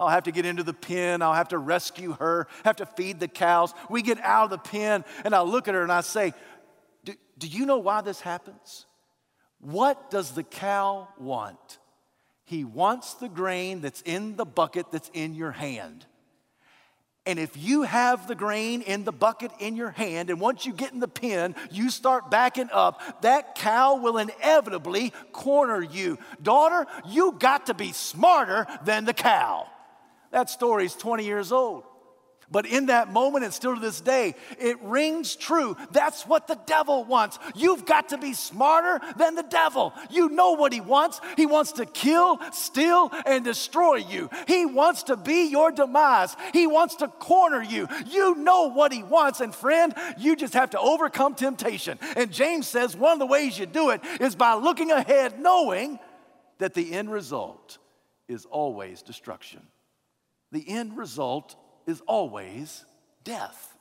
I'll 0.00 0.08
have 0.08 0.24
to 0.24 0.32
get 0.32 0.46
into 0.46 0.62
the 0.62 0.72
pen. 0.72 1.20
I'll 1.20 1.34
have 1.34 1.48
to 1.48 1.58
rescue 1.58 2.12
her, 2.12 2.48
have 2.64 2.76
to 2.76 2.86
feed 2.86 3.20
the 3.20 3.28
cows. 3.28 3.74
We 3.90 4.00
get 4.00 4.18
out 4.20 4.44
of 4.44 4.50
the 4.50 4.58
pen, 4.58 5.04
and 5.24 5.34
I 5.34 5.42
look 5.42 5.68
at 5.68 5.74
her 5.74 5.82
and 5.82 5.92
I 5.92 6.00
say, 6.00 6.32
Do, 7.04 7.12
do 7.36 7.46
you 7.46 7.66
know 7.66 7.78
why 7.78 8.00
this 8.00 8.20
happens? 8.20 8.86
What 9.60 10.10
does 10.10 10.32
the 10.32 10.42
cow 10.42 11.08
want? 11.18 11.78
He 12.44 12.64
wants 12.64 13.14
the 13.14 13.28
grain 13.28 13.82
that's 13.82 14.00
in 14.00 14.36
the 14.36 14.46
bucket 14.46 14.90
that's 14.90 15.10
in 15.12 15.34
your 15.34 15.52
hand. 15.52 16.06
And 17.26 17.38
if 17.38 17.54
you 17.56 17.82
have 17.82 18.26
the 18.26 18.34
grain 18.34 18.80
in 18.80 19.04
the 19.04 19.12
bucket 19.12 19.52
in 19.60 19.76
your 19.76 19.90
hand, 19.90 20.30
and 20.30 20.40
once 20.40 20.64
you 20.64 20.72
get 20.72 20.94
in 20.94 21.00
the 21.00 21.06
pen, 21.06 21.54
you 21.70 21.90
start 21.90 22.30
backing 22.30 22.70
up, 22.72 23.20
that 23.20 23.54
cow 23.54 23.96
will 23.96 24.16
inevitably 24.16 25.12
corner 25.30 25.82
you. 25.82 26.18
Daughter, 26.42 26.86
you 27.06 27.36
got 27.38 27.66
to 27.66 27.74
be 27.74 27.92
smarter 27.92 28.66
than 28.84 29.04
the 29.04 29.12
cow. 29.12 29.66
That 30.30 30.50
story 30.50 30.86
is 30.86 30.94
20 30.94 31.24
years 31.24 31.52
old. 31.52 31.84
But 32.52 32.66
in 32.66 32.86
that 32.86 33.12
moment, 33.12 33.44
and 33.44 33.54
still 33.54 33.76
to 33.76 33.80
this 33.80 34.00
day, 34.00 34.34
it 34.58 34.80
rings 34.82 35.36
true. 35.36 35.76
That's 35.92 36.26
what 36.26 36.48
the 36.48 36.58
devil 36.66 37.04
wants. 37.04 37.38
You've 37.54 37.86
got 37.86 38.08
to 38.08 38.18
be 38.18 38.32
smarter 38.32 39.00
than 39.16 39.36
the 39.36 39.44
devil. 39.44 39.94
You 40.10 40.30
know 40.30 40.52
what 40.52 40.72
he 40.72 40.80
wants. 40.80 41.20
He 41.36 41.46
wants 41.46 41.72
to 41.72 41.86
kill, 41.86 42.40
steal, 42.52 43.12
and 43.24 43.44
destroy 43.44 43.96
you. 43.96 44.30
He 44.48 44.66
wants 44.66 45.04
to 45.04 45.16
be 45.16 45.48
your 45.48 45.70
demise. 45.70 46.34
He 46.52 46.66
wants 46.66 46.96
to 46.96 47.08
corner 47.08 47.62
you. 47.62 47.86
You 48.06 48.34
know 48.34 48.70
what 48.70 48.92
he 48.92 49.04
wants. 49.04 49.40
And 49.40 49.54
friend, 49.54 49.94
you 50.18 50.34
just 50.34 50.54
have 50.54 50.70
to 50.70 50.80
overcome 50.80 51.36
temptation. 51.36 52.00
And 52.16 52.32
James 52.32 52.66
says 52.66 52.96
one 52.96 53.12
of 53.12 53.20
the 53.20 53.26
ways 53.26 53.60
you 53.60 53.66
do 53.66 53.90
it 53.90 54.00
is 54.20 54.34
by 54.34 54.54
looking 54.54 54.90
ahead, 54.90 55.38
knowing 55.38 56.00
that 56.58 56.74
the 56.74 56.94
end 56.94 57.12
result 57.12 57.78
is 58.26 58.44
always 58.44 59.02
destruction 59.02 59.60
the 60.52 60.68
end 60.68 60.96
result 60.96 61.56
is 61.86 62.00
always 62.06 62.84
death. 63.24 63.76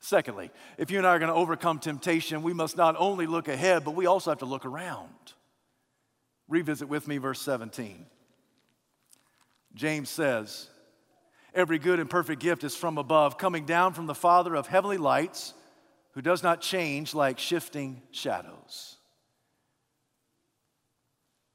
Secondly, 0.00 0.50
if 0.76 0.90
you 0.90 0.98
and 0.98 1.06
I 1.06 1.10
are 1.10 1.18
going 1.18 1.30
to 1.30 1.34
overcome 1.34 1.78
temptation, 1.80 2.42
we 2.42 2.52
must 2.52 2.76
not 2.76 2.94
only 2.98 3.26
look 3.26 3.48
ahead, 3.48 3.84
but 3.84 3.94
we 3.96 4.06
also 4.06 4.30
have 4.30 4.38
to 4.38 4.44
look 4.44 4.64
around. 4.64 5.08
Revisit 6.48 6.88
with 6.88 7.08
me 7.08 7.18
verse 7.18 7.40
17. 7.40 8.06
James 9.74 10.08
says, 10.08 10.68
Every 11.54 11.78
good 11.78 11.98
and 11.98 12.08
perfect 12.08 12.40
gift 12.40 12.62
is 12.62 12.76
from 12.76 12.98
above, 12.98 13.38
coming 13.38 13.64
down 13.64 13.92
from 13.94 14.06
the 14.06 14.14
Father 14.14 14.54
of 14.54 14.66
heavenly 14.68 14.98
lights, 14.98 15.54
who 16.12 16.22
does 16.22 16.42
not 16.42 16.60
change 16.60 17.14
like 17.14 17.38
shifting 17.38 18.02
shadows. 18.12 18.96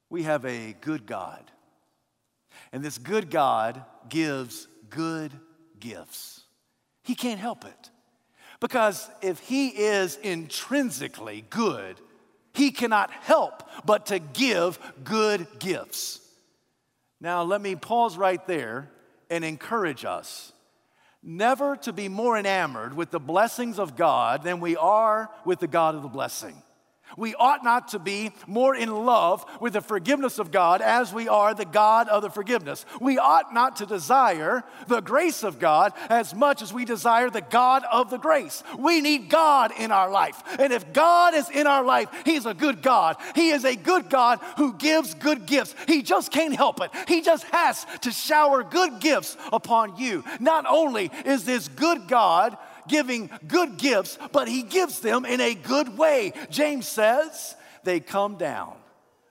We 0.10 0.24
have 0.24 0.46
a 0.46 0.76
good 0.82 1.06
God 1.06 1.50
and 2.74 2.84
this 2.84 2.98
good 2.98 3.30
God 3.30 3.86
gives 4.10 4.68
good 4.90 5.32
gifts. 5.80 6.42
He 7.04 7.16
can't 7.16 7.40
help 7.40 7.66
it. 7.66 7.90
Because 8.60 9.10
if 9.22 9.40
He 9.40 9.68
is 9.68 10.18
intrinsically 10.18 11.46
good, 11.50 12.00
He 12.54 12.72
cannot 12.72 13.12
help 13.12 13.64
but 13.86 14.08
to 14.08 14.20
give 14.20 14.80
good 15.04 15.48
gifts. 15.60 16.22
Now, 17.20 17.44
let 17.44 17.62
me 17.62 17.76
pause 17.76 18.18
right 18.18 18.46
there 18.48 18.90
and 19.30 19.44
encourage 19.44 20.06
us 20.06 20.54
never 21.24 21.78
to 21.78 21.94
be 21.94 22.10
more 22.10 22.38
enamored 22.38 22.94
with 22.94 23.10
the 23.10 23.20
blessings 23.20 23.80
of 23.80 23.96
God 23.96 24.44
than 24.44 24.60
we 24.60 24.76
are 24.76 25.30
with 25.46 25.60
the 25.60 25.68
God 25.68 25.96
of 25.96 26.02
the 26.02 26.10
blessing. 26.10 26.62
We 27.18 27.36
ought 27.36 27.64
not 27.64 27.90
to 27.90 28.00
be 28.00 28.32
more 28.48 28.76
in 28.76 28.90
love 29.06 29.46
with 29.60 29.74
the 29.74 29.82
forgiveness 29.82 30.40
of 30.40 30.52
God 30.52 30.82
as 30.82 31.14
we 31.14 31.28
are 31.28 31.54
the 31.54 31.66
God 31.66 32.10
of 32.10 32.22
the 32.22 32.30
forgiveness. 32.30 32.86
We 33.00 33.18
ought 33.18 33.54
not 33.54 33.78
to 33.78 33.86
desire 33.86 34.64
the 34.88 35.02
grace 35.02 35.44
of 35.44 35.60
God 35.60 35.94
as 36.10 36.34
much 36.34 36.62
as 36.62 36.74
we 36.74 36.86
desire 36.86 37.30
the 37.30 37.42
God 37.42 37.84
of 37.92 38.10
the 38.10 38.18
grace. 38.18 38.64
We 38.78 39.02
need 39.02 39.30
God 39.30 39.72
in 39.78 39.92
our 39.92 40.10
life. 40.10 40.42
And 40.60 40.74
if 40.74 40.94
God 40.94 41.34
is 41.34 41.50
in 41.50 41.68
our 41.68 41.84
life, 41.84 42.10
He's 42.26 42.46
a 42.46 42.54
good 42.54 42.82
God. 42.82 43.18
He 43.36 43.50
is 43.50 43.66
a 43.66 43.76
good 43.76 44.10
God 44.10 44.40
who 44.58 44.74
gives 44.74 45.14
good 45.14 45.46
gifts. 45.46 45.76
He 45.88 46.02
just 46.02 46.32
can't 46.32 46.56
help 46.56 46.82
it. 46.82 46.92
He 47.08 47.22
just 47.22 47.44
has 47.46 47.86
to 48.02 48.12
shower 48.12 48.64
good 48.64 49.00
gifts 49.00 49.38
upon 49.52 49.98
you. 49.98 50.24
Not 50.40 50.66
only 50.68 51.12
is 51.26 51.46
this 51.46 51.68
good 51.68 52.08
God, 52.08 52.58
giving 52.88 53.30
good 53.48 53.78
gifts, 53.78 54.18
but 54.32 54.48
he 54.48 54.64
gives 54.64 55.00
them 55.00 55.26
in 55.26 55.42
a 55.42 55.54
good 55.54 55.98
way. 55.98 56.34
James 56.50 56.88
says 56.88 57.56
they 57.84 58.00
come 58.00 58.38
down 58.38 58.76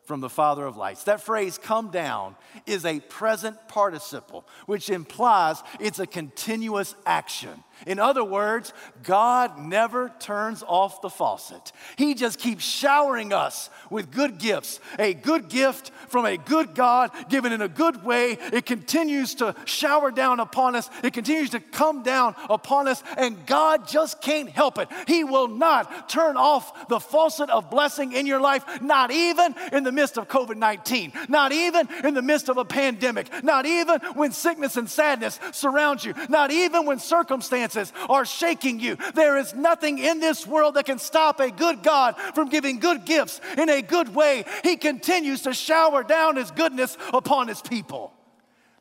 from 0.05 0.21
the 0.21 0.29
Father 0.29 0.67
of 0.67 0.77
lights. 0.77 1.05
That 1.05 1.23
phrase, 1.23 1.59
come 1.59 1.91
down, 1.91 2.37
is 2.67 2.85
a 2.85 3.01
present 3.01 3.57
participle, 3.69 4.47
which 4.67 4.91
implies 4.91 5.63
it's 5.81 6.01
a 6.01 6.07
continuous 6.07 6.95
action. 7.07 7.63
In 7.87 7.99
other 7.99 8.25
words, 8.25 8.73
God 9.03 9.59
never 9.59 10.13
turns 10.19 10.63
off 10.63 11.03
the 11.03 11.11
faucet. 11.11 11.73
He 11.97 12.15
just 12.15 12.39
keeps 12.39 12.65
showering 12.65 13.33
us 13.33 13.71
with 13.91 14.11
good 14.11 14.39
gifts. 14.39 14.81
A 14.99 15.15
good 15.15 15.49
gift 15.49 15.91
from 16.09 16.25
a 16.25 16.37
good 16.37 16.75
God 16.75 17.11
given 17.29 17.53
in 17.53 17.61
a 17.61 17.69
good 17.69 18.05
way. 18.05 18.39
It 18.53 18.67
continues 18.67 19.35
to 19.37 19.55
shower 19.65 20.11
down 20.11 20.41
upon 20.41 20.77
us, 20.77 20.89
it 21.03 21.13
continues 21.13 21.51
to 21.51 21.61
come 21.61 22.03
down 22.03 22.35
upon 22.49 22.89
us, 22.89 23.03
and 23.17 23.47
God 23.47 23.89
just 23.89 24.21
can't 24.21 24.49
help 24.49 24.79
it. 24.79 24.89
He 25.07 25.25
will 25.25 25.49
not 25.49 26.09
turn 26.09 26.37
off 26.37 26.89
the 26.89 27.01
faucet 27.01 27.51
of 27.51 27.71
blessing 27.71 28.13
in 28.13 28.27
your 28.27 28.41
life, 28.41 28.65
not 28.81 29.11
even 29.11 29.55
in 29.73 29.85
the 29.85 29.93
midst 29.93 30.19
of 30.19 30.29
COVID 30.29 30.57
19, 30.57 31.13
not 31.29 31.53
even 31.53 31.89
in 32.05 32.15
the 32.15 32.23
midst 32.23 32.49
of 32.49 32.57
a 32.57 32.65
pandemic, 32.65 33.43
not 33.43 33.67
even 33.67 33.99
when 34.15 34.33
sickness 34.33 34.77
and 34.77 34.89
sadness 34.89 35.41
surround 35.53 36.05
you, 36.05 36.15
not 36.29 36.51
even 36.51 36.87
when 36.87 36.99
circumstances 36.99 37.72
circumstances 37.73 37.93
are 38.09 38.25
shaking 38.25 38.81
you. 38.81 38.97
There 39.15 39.37
is 39.39 39.55
nothing 39.55 39.99
in 39.99 40.21
this 40.21 40.47
world 40.47 40.75
that 40.75 40.87
can 40.87 40.99
stop 40.99 41.41
a 41.41 41.51
good 41.51 41.83
God 41.83 42.17
from 42.35 42.49
giving 42.49 42.79
good 42.79 43.05
gifts 43.05 43.41
in 43.57 43.69
a 43.69 43.83
good 43.83 44.15
way. 44.15 44.45
He 44.63 44.77
continues 44.77 45.43
to 45.43 45.55
shower 45.55 46.03
down 46.03 46.37
His 46.37 46.51
goodness 46.51 46.97
upon 47.13 47.49
His 47.49 47.61
people. 47.61 48.13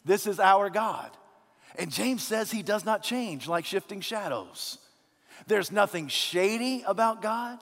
This 0.06 0.28
is 0.28 0.40
our 0.40 0.70
God. 0.70 1.12
And 1.78 1.92
James 1.92 2.24
says 2.24 2.52
He 2.52 2.64
does 2.64 2.86
not 2.86 3.04
change 3.04 3.48
like 3.48 3.66
shifting 3.66 4.02
shadows. 4.02 4.78
There's 5.48 5.72
nothing 5.72 6.08
shady 6.08 6.84
about 6.86 7.22
God. 7.22 7.60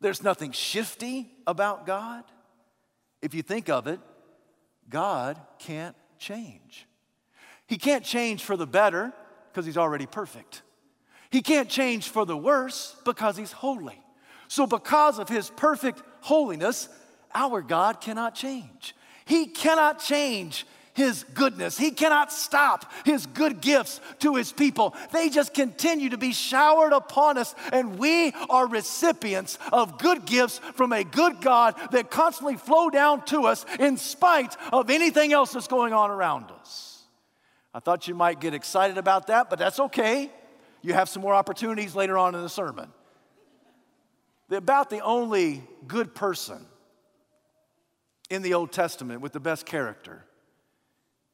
There's 0.00 0.22
nothing 0.22 0.52
shifty 0.52 1.30
about 1.46 1.86
God. 1.86 2.24
If 3.20 3.34
you 3.34 3.42
think 3.42 3.68
of 3.68 3.88
it, 3.88 3.98
God 4.88 5.38
can't 5.58 5.96
change. 6.18 6.86
He 7.66 7.76
can't 7.76 8.04
change 8.04 8.44
for 8.44 8.56
the 8.56 8.66
better 8.66 9.12
because 9.50 9.66
he's 9.66 9.76
already 9.76 10.06
perfect. 10.06 10.62
He 11.30 11.42
can't 11.42 11.68
change 11.68 12.08
for 12.08 12.24
the 12.24 12.36
worse 12.36 12.96
because 13.04 13.36
he's 13.36 13.52
holy. 13.52 14.00
So, 14.48 14.66
because 14.66 15.18
of 15.18 15.28
his 15.28 15.50
perfect 15.50 16.02
holiness, 16.20 16.88
our 17.34 17.60
God 17.60 18.00
cannot 18.00 18.34
change. 18.34 18.94
He 19.26 19.46
cannot 19.46 20.00
change 20.00 20.66
his 20.98 21.24
goodness. 21.34 21.78
He 21.78 21.92
cannot 21.92 22.32
stop 22.32 22.90
his 23.04 23.26
good 23.26 23.60
gifts 23.60 24.00
to 24.18 24.34
his 24.34 24.52
people. 24.52 24.96
They 25.12 25.28
just 25.28 25.54
continue 25.54 26.10
to 26.10 26.18
be 26.18 26.32
showered 26.32 26.92
upon 26.92 27.38
us, 27.38 27.54
and 27.72 27.98
we 27.98 28.32
are 28.50 28.66
recipients 28.66 29.58
of 29.72 29.98
good 29.98 30.26
gifts 30.26 30.58
from 30.74 30.92
a 30.92 31.04
good 31.04 31.40
God 31.40 31.76
that 31.92 32.10
constantly 32.10 32.56
flow 32.56 32.90
down 32.90 33.24
to 33.26 33.42
us 33.42 33.64
in 33.78 33.96
spite 33.96 34.56
of 34.72 34.90
anything 34.90 35.32
else 35.32 35.52
that's 35.52 35.68
going 35.68 35.92
on 35.92 36.10
around 36.10 36.50
us. 36.50 36.97
I 37.74 37.80
thought 37.80 38.08
you 38.08 38.14
might 38.14 38.40
get 38.40 38.54
excited 38.54 38.98
about 38.98 39.26
that, 39.26 39.50
but 39.50 39.58
that's 39.58 39.78
okay. 39.78 40.30
You 40.82 40.94
have 40.94 41.08
some 41.08 41.22
more 41.22 41.34
opportunities 41.34 41.94
later 41.94 42.16
on 42.16 42.34
in 42.34 42.42
the 42.42 42.48
sermon. 42.48 42.90
About 44.50 44.88
the 44.88 45.00
only 45.00 45.62
good 45.86 46.14
person 46.14 46.64
in 48.30 48.42
the 48.42 48.54
Old 48.54 48.72
Testament 48.72 49.20
with 49.20 49.32
the 49.32 49.40
best 49.40 49.66
character 49.66 50.24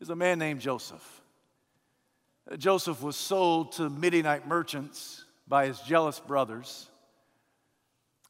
is 0.00 0.10
a 0.10 0.16
man 0.16 0.38
named 0.38 0.60
Joseph. 0.60 1.22
Joseph 2.58 3.02
was 3.02 3.16
sold 3.16 3.72
to 3.72 3.88
Midianite 3.88 4.46
merchants 4.46 5.24
by 5.46 5.66
his 5.66 5.80
jealous 5.80 6.20
brothers. 6.20 6.88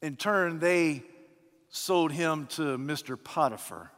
In 0.01 0.15
turn, 0.15 0.59
they 0.59 1.03
sold 1.69 2.11
him 2.11 2.47
to 2.47 2.77
Mr. 2.77 3.21
Potiphar. 3.21 3.91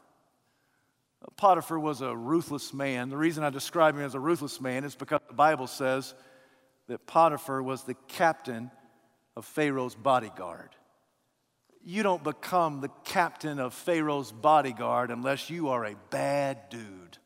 Potiphar 1.36 1.80
was 1.80 2.02
a 2.02 2.16
ruthless 2.16 2.74
man. 2.74 3.10
The 3.10 3.18
reason 3.18 3.44
I 3.44 3.50
describe 3.50 3.96
him 3.96 4.02
as 4.02 4.16
a 4.16 4.20
ruthless 4.20 4.62
man 4.62 4.84
is 4.84 4.96
because 4.96 5.22
the 5.28 5.34
Bible 5.34 5.68
says 5.68 6.14
that 6.88 7.06
Potiphar 7.06 7.62
was 7.62 7.84
the 7.84 7.96
captain 8.08 8.72
of 9.36 9.46
Pharaoh's 9.46 9.96
bodyguard. 9.96 10.70
You 11.84 12.04
don't 12.04 12.24
become 12.24 12.82
the 12.82 12.92
captain 13.06 13.60
of 13.60 13.74
Pharaoh's 13.74 14.32
bodyguard 14.32 15.12
unless 15.12 15.50
you 15.50 15.70
are 15.70 15.86
a 15.86 15.96
bad 16.10 16.70
dude. 16.70 17.18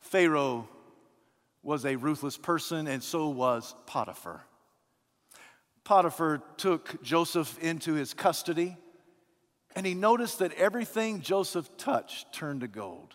Pharaoh 0.00 0.68
was 1.62 1.84
a 1.84 1.96
ruthless 1.96 2.36
person, 2.36 2.86
and 2.86 3.02
so 3.02 3.28
was 3.28 3.74
Potiphar. 3.86 4.44
Potiphar 5.84 6.42
took 6.56 7.02
Joseph 7.02 7.58
into 7.58 7.94
his 7.94 8.14
custody, 8.14 8.76
and 9.76 9.86
he 9.86 9.94
noticed 9.94 10.40
that 10.40 10.52
everything 10.54 11.20
Joseph 11.20 11.68
touched 11.76 12.32
turned 12.32 12.62
to 12.62 12.68
gold. 12.68 13.14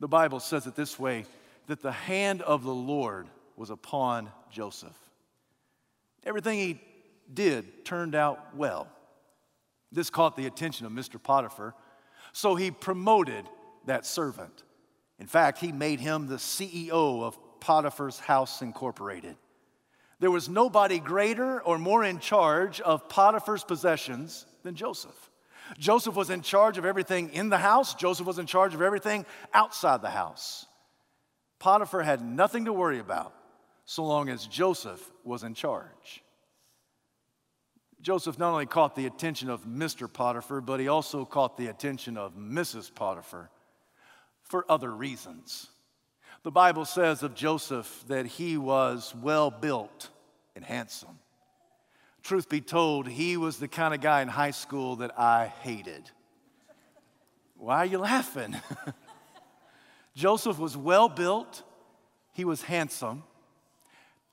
The 0.00 0.08
Bible 0.08 0.40
says 0.40 0.66
it 0.66 0.74
this 0.74 0.98
way 0.98 1.26
that 1.66 1.82
the 1.82 1.92
hand 1.92 2.42
of 2.42 2.62
the 2.62 2.74
Lord 2.74 3.28
was 3.56 3.70
upon 3.70 4.30
Joseph. 4.50 4.96
Everything 6.24 6.58
he 6.58 6.80
did 7.32 7.84
turned 7.84 8.14
out 8.14 8.56
well. 8.56 8.88
This 9.92 10.10
caught 10.10 10.36
the 10.36 10.46
attention 10.46 10.86
of 10.86 10.92
Mr. 10.92 11.22
Potiphar, 11.22 11.74
so 12.32 12.54
he 12.54 12.70
promoted 12.70 13.46
that 13.86 14.06
servant. 14.06 14.62
In 15.18 15.26
fact, 15.26 15.58
he 15.58 15.72
made 15.72 16.00
him 16.00 16.26
the 16.26 16.36
CEO 16.36 17.22
of 17.22 17.38
Potiphar's 17.60 18.18
House 18.18 18.62
Incorporated. 18.62 19.36
There 20.20 20.30
was 20.30 20.48
nobody 20.48 20.98
greater 20.98 21.60
or 21.62 21.78
more 21.78 22.04
in 22.04 22.18
charge 22.18 22.80
of 22.80 23.08
Potiphar's 23.08 23.64
possessions 23.64 24.46
than 24.62 24.74
Joseph. 24.74 25.27
Joseph 25.78 26.14
was 26.14 26.30
in 26.30 26.42
charge 26.42 26.78
of 26.78 26.84
everything 26.84 27.30
in 27.30 27.48
the 27.48 27.58
house, 27.58 27.94
Joseph 27.94 28.26
was 28.26 28.38
in 28.38 28.46
charge 28.46 28.74
of 28.74 28.82
everything 28.82 29.26
outside 29.52 30.02
the 30.02 30.10
house. 30.10 30.66
Potiphar 31.58 32.02
had 32.02 32.22
nothing 32.22 32.66
to 32.66 32.72
worry 32.72 33.00
about 33.00 33.34
so 33.84 34.04
long 34.04 34.28
as 34.28 34.46
Joseph 34.46 35.10
was 35.24 35.42
in 35.42 35.54
charge. 35.54 36.22
Joseph 38.00 38.38
not 38.38 38.52
only 38.52 38.66
caught 38.66 38.94
the 38.94 39.06
attention 39.06 39.50
of 39.50 39.64
Mr. 39.64 40.12
Potiphar, 40.12 40.60
but 40.60 40.78
he 40.78 40.88
also 40.88 41.24
caught 41.24 41.56
the 41.56 41.66
attention 41.66 42.16
of 42.16 42.36
Mrs. 42.36 42.94
Potiphar 42.94 43.50
for 44.42 44.64
other 44.68 44.90
reasons. 44.90 45.68
The 46.44 46.50
Bible 46.50 46.84
says 46.84 47.22
of 47.22 47.34
Joseph 47.34 48.04
that 48.08 48.26
he 48.26 48.56
was 48.56 49.14
well 49.20 49.50
built 49.50 50.10
and 50.54 50.64
handsome. 50.64 51.18
Truth 52.22 52.48
be 52.48 52.60
told, 52.60 53.08
he 53.08 53.36
was 53.36 53.58
the 53.58 53.68
kind 53.68 53.94
of 53.94 54.00
guy 54.00 54.22
in 54.22 54.28
high 54.28 54.50
school 54.50 54.96
that 54.96 55.18
I 55.18 55.46
hated. 55.46 56.10
Why 57.56 57.78
are 57.78 57.86
you 57.86 57.98
laughing? 57.98 58.56
Joseph 60.14 60.58
was 60.58 60.76
well 60.76 61.08
built, 61.08 61.62
he 62.32 62.44
was 62.44 62.62
handsome. 62.62 63.22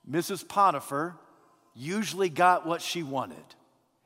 Mrs. 0.09 0.47
Potiphar 0.47 1.15
usually 1.73 2.29
got 2.29 2.65
what 2.65 2.81
she 2.81 3.03
wanted, 3.03 3.43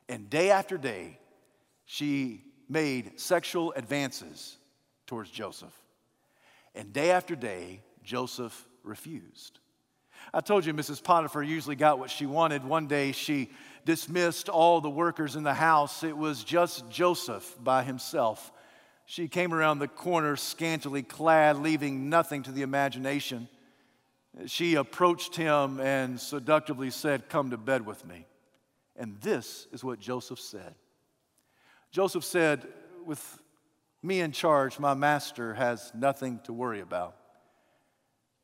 and 0.08 0.30
day 0.30 0.50
after 0.50 0.78
day, 0.78 1.18
she 1.84 2.42
made 2.68 3.18
sexual 3.18 3.72
advances 3.72 4.56
towards 5.06 5.30
Joseph. 5.30 5.74
And 6.74 6.92
day 6.92 7.10
after 7.10 7.34
day, 7.34 7.82
Joseph 8.04 8.66
refused. 8.82 9.58
I 10.32 10.40
told 10.40 10.64
you 10.64 10.72
Mrs. 10.72 11.02
Potiphar 11.02 11.42
usually 11.42 11.76
got 11.76 11.98
what 11.98 12.10
she 12.10 12.26
wanted. 12.26 12.64
One 12.64 12.86
day 12.86 13.12
she 13.12 13.50
dismissed 13.84 14.48
all 14.48 14.80
the 14.80 14.90
workers 14.90 15.36
in 15.36 15.42
the 15.42 15.54
house. 15.54 16.02
It 16.02 16.16
was 16.16 16.44
just 16.44 16.88
Joseph 16.90 17.56
by 17.62 17.82
himself. 17.82 18.52
She 19.06 19.28
came 19.28 19.52
around 19.52 19.78
the 19.78 19.88
corner 19.88 20.36
scantily 20.36 21.02
clad, 21.02 21.58
leaving 21.58 22.08
nothing 22.08 22.42
to 22.44 22.52
the 22.52 22.62
imagination. 22.62 23.48
She 24.46 24.74
approached 24.74 25.34
him 25.34 25.80
and 25.80 26.20
seductively 26.20 26.90
said, 26.90 27.28
Come 27.28 27.50
to 27.50 27.56
bed 27.56 27.84
with 27.84 28.06
me. 28.06 28.26
And 28.96 29.20
this 29.20 29.66
is 29.72 29.82
what 29.82 29.98
Joseph 29.98 30.38
said. 30.38 30.74
Joseph 31.90 32.24
said, 32.24 32.68
with 33.04 33.40
me 34.02 34.20
in 34.20 34.32
charge, 34.32 34.78
my 34.78 34.94
master 34.94 35.54
has 35.54 35.90
nothing 35.94 36.40
to 36.44 36.52
worry 36.52 36.80
about. 36.80 37.16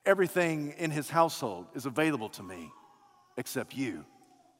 Everything 0.05 0.75
in 0.79 0.90
his 0.90 1.11
household 1.11 1.66
is 1.75 1.87
available 1.87 2.29
to 2.31 2.42
me 2.42 2.70
except 3.37 3.75
you, 3.75 4.05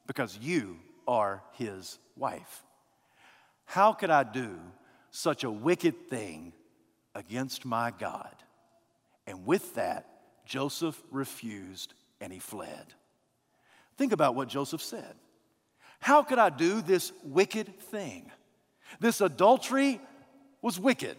because 0.07 0.37
you 0.41 0.77
are 1.07 1.43
his 1.53 1.99
wife. 2.15 2.63
How 3.65 3.93
could 3.93 4.09
I 4.09 4.23
do 4.23 4.57
such 5.11 5.43
a 5.43 5.51
wicked 5.51 6.09
thing 6.09 6.53
against 7.13 7.65
my 7.65 7.91
God? 7.91 8.33
And 9.27 9.45
with 9.45 9.75
that, 9.75 10.07
Joseph 10.45 11.01
refused 11.11 11.93
and 12.21 12.31
he 12.31 12.39
fled. 12.39 12.93
Think 13.97 14.13
about 14.13 14.35
what 14.35 14.47
Joseph 14.47 14.81
said. 14.81 15.15
How 15.99 16.23
could 16.23 16.39
I 16.39 16.49
do 16.49 16.81
this 16.81 17.11
wicked 17.23 17.79
thing? 17.79 18.31
This 18.99 19.19
adultery 19.21 19.99
was 20.61 20.79
wicked. 20.79 21.17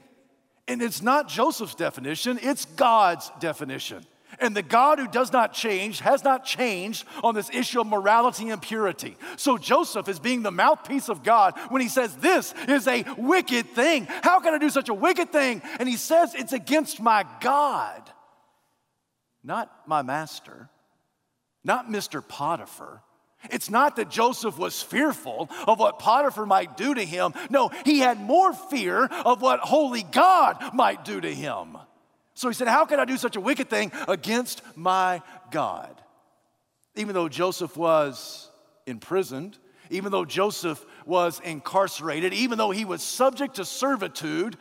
And 0.67 0.83
it's 0.83 1.03
not 1.03 1.29
Joseph's 1.29 1.75
definition, 1.75 2.39
it's 2.43 2.65
God's 2.65 3.31
definition. 3.41 4.05
And 4.41 4.57
the 4.57 4.63
God 4.63 4.99
who 4.99 5.09
does 5.09 5.33
not 5.33 5.53
change 5.53 6.01
has 6.01 6.23
not 6.23 6.45
changed 6.45 7.07
on 7.25 7.35
this 7.35 7.51
issue 7.51 7.81
of 7.81 7.87
morality 7.87 8.51
and 8.51 8.63
purity. 8.63 9.17
So 9.37 9.59
Joseph 9.59 10.09
is 10.09 10.21
being 10.21 10.43
the 10.43 10.51
mouthpiece 10.51 11.09
of 11.09 11.25
God 11.25 11.55
when 11.71 11.83
he 11.83 11.89
says, 11.89 12.15
This 12.17 12.55
is 12.69 12.87
a 12.87 13.05
wicked 13.17 13.67
thing. 13.67 14.07
How 14.23 14.41
can 14.41 14.55
I 14.55 14.59
do 14.59 14.71
such 14.71 14.89
a 14.89 14.95
wicked 14.95 15.33
thing? 15.33 15.63
And 15.79 15.89
he 15.89 15.97
says, 15.97 16.35
It's 16.35 16.53
against 16.53 17.01
my 17.01 17.25
God, 17.41 18.03
not 19.43 19.71
my 19.87 20.03
master, 20.03 20.69
not 21.65 21.89
Mr. 21.89 22.27
Potiphar. 22.27 23.03
It's 23.51 23.71
not 23.71 23.97
that 23.97 24.11
Joseph 24.11 24.59
was 24.59 24.83
fearful 24.83 25.49
of 25.67 25.79
what 25.79 25.99
Potiphar 25.99 26.45
might 26.45 26.77
do 26.77 26.95
to 26.95 27.05
him. 27.05 27.35
No, 27.51 27.71
he 27.85 28.01
had 28.01 28.21
more 28.21 28.53
fear 28.53 29.05
of 29.05 29.41
what 29.41 29.61
holy 29.61 30.03
God 30.03 30.75
might 30.75 31.05
do 31.05 31.21
to 31.21 31.33
him. 31.33 31.79
So 32.39 32.47
he 32.47 32.55
said, 32.55 32.69
How 32.69 32.85
can 32.85 33.01
I 33.01 33.05
do 33.05 33.17
such 33.17 33.35
a 33.35 33.41
wicked 33.41 33.69
thing 33.69 33.91
against 34.07 34.63
my 34.77 35.23
God? 35.51 36.01
Even 36.95 37.13
though 37.13 37.29
Joseph 37.29 37.77
was 37.77 38.49
imprisoned, 38.87 39.59
even 39.91 40.13
though 40.13 40.25
Joseph 40.25 40.87
was 41.05 41.41
incarcerated, 41.41 42.33
even 42.33 42.57
though 42.57 42.71
he 42.71 42.85
was 42.85 43.03
subject 43.03 43.57
to 43.57 43.65
servitude 43.65 44.57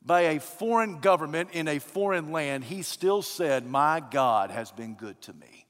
by 0.00 0.20
a 0.20 0.38
foreign 0.38 1.00
government 1.00 1.50
in 1.50 1.66
a 1.66 1.80
foreign 1.80 2.30
land, 2.30 2.62
he 2.62 2.82
still 2.82 3.20
said, 3.20 3.66
My 3.66 3.98
God 3.98 4.52
has 4.52 4.70
been 4.70 4.94
good 4.94 5.20
to 5.22 5.32
me. 5.32 5.61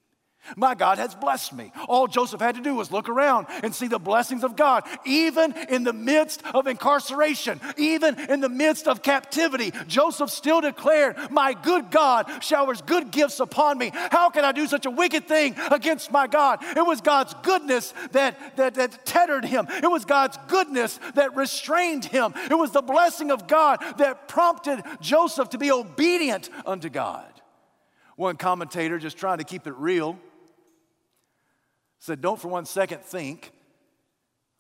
My 0.57 0.75
God 0.75 0.99
has 0.99 1.15
blessed 1.15 1.53
me. 1.53 1.73
All 1.89 2.09
Joseph 2.09 2.41
had 2.41 2.57
to 2.57 2.61
do 2.61 2.75
was 2.75 2.91
look 2.91 3.09
around 3.09 3.47
and 3.63 3.75
see 3.75 3.87
the 3.87 3.99
blessings 3.99 4.43
of 4.43 4.57
God, 4.57 4.85
even 5.07 5.55
in 5.69 5.85
the 5.85 5.93
midst 5.93 6.43
of 6.47 6.67
incarceration, 6.67 7.61
even 7.77 8.19
in 8.19 8.41
the 8.41 8.49
midst 8.49 8.89
of 8.89 9.03
captivity. 9.03 9.73
Joseph 9.87 10.31
still 10.31 10.61
declared, 10.61 11.17
My 11.31 11.55
good 11.55 11.91
God 11.91 12.27
showers 12.43 12.83
good 12.83 13.11
gifts 13.11 13.41
upon 13.41 13.79
me. 13.79 13.93
How 13.95 14.31
can 14.31 14.45
I 14.45 14.53
do 14.53 14.67
such 14.67 14.85
a 14.85 14.91
wicked 14.91 15.29
thing 15.29 15.55
against 15.71 16.11
my 16.11 16.27
God? 16.27 16.59
It 16.63 16.85
was 16.85 17.01
God's 17.01 17.35
goodness 17.43 17.95
that, 18.11 18.57
that, 18.57 18.75
that 18.75 19.07
tethered 19.07 19.45
him, 19.45 19.67
it 19.69 19.91
was 19.91 20.05
God's 20.05 20.39
goodness 20.49 20.99
that 21.15 21.37
restrained 21.37 22.05
him, 22.05 22.35
it 22.51 22.59
was 22.59 22.73
the 22.73 22.83
blessing 22.83 23.31
of 23.31 23.47
God 23.47 23.79
that 23.99 24.29
prompted 24.29 24.83
Joseph 25.01 25.51
to 25.51 25.59
be 25.59 25.71
obedient 25.71 26.51
unto 26.67 26.89
God. 26.89 27.33
One 28.17 28.37
commentator, 28.37 28.99
just 28.99 29.17
trying 29.17 29.39
to 29.39 29.45
keep 29.45 29.67
it 29.67 29.75
real, 29.75 30.19
said, 32.03 32.21
Don't 32.21 32.41
for 32.41 32.49
one 32.49 32.65
second 32.65 33.03
think 33.03 33.53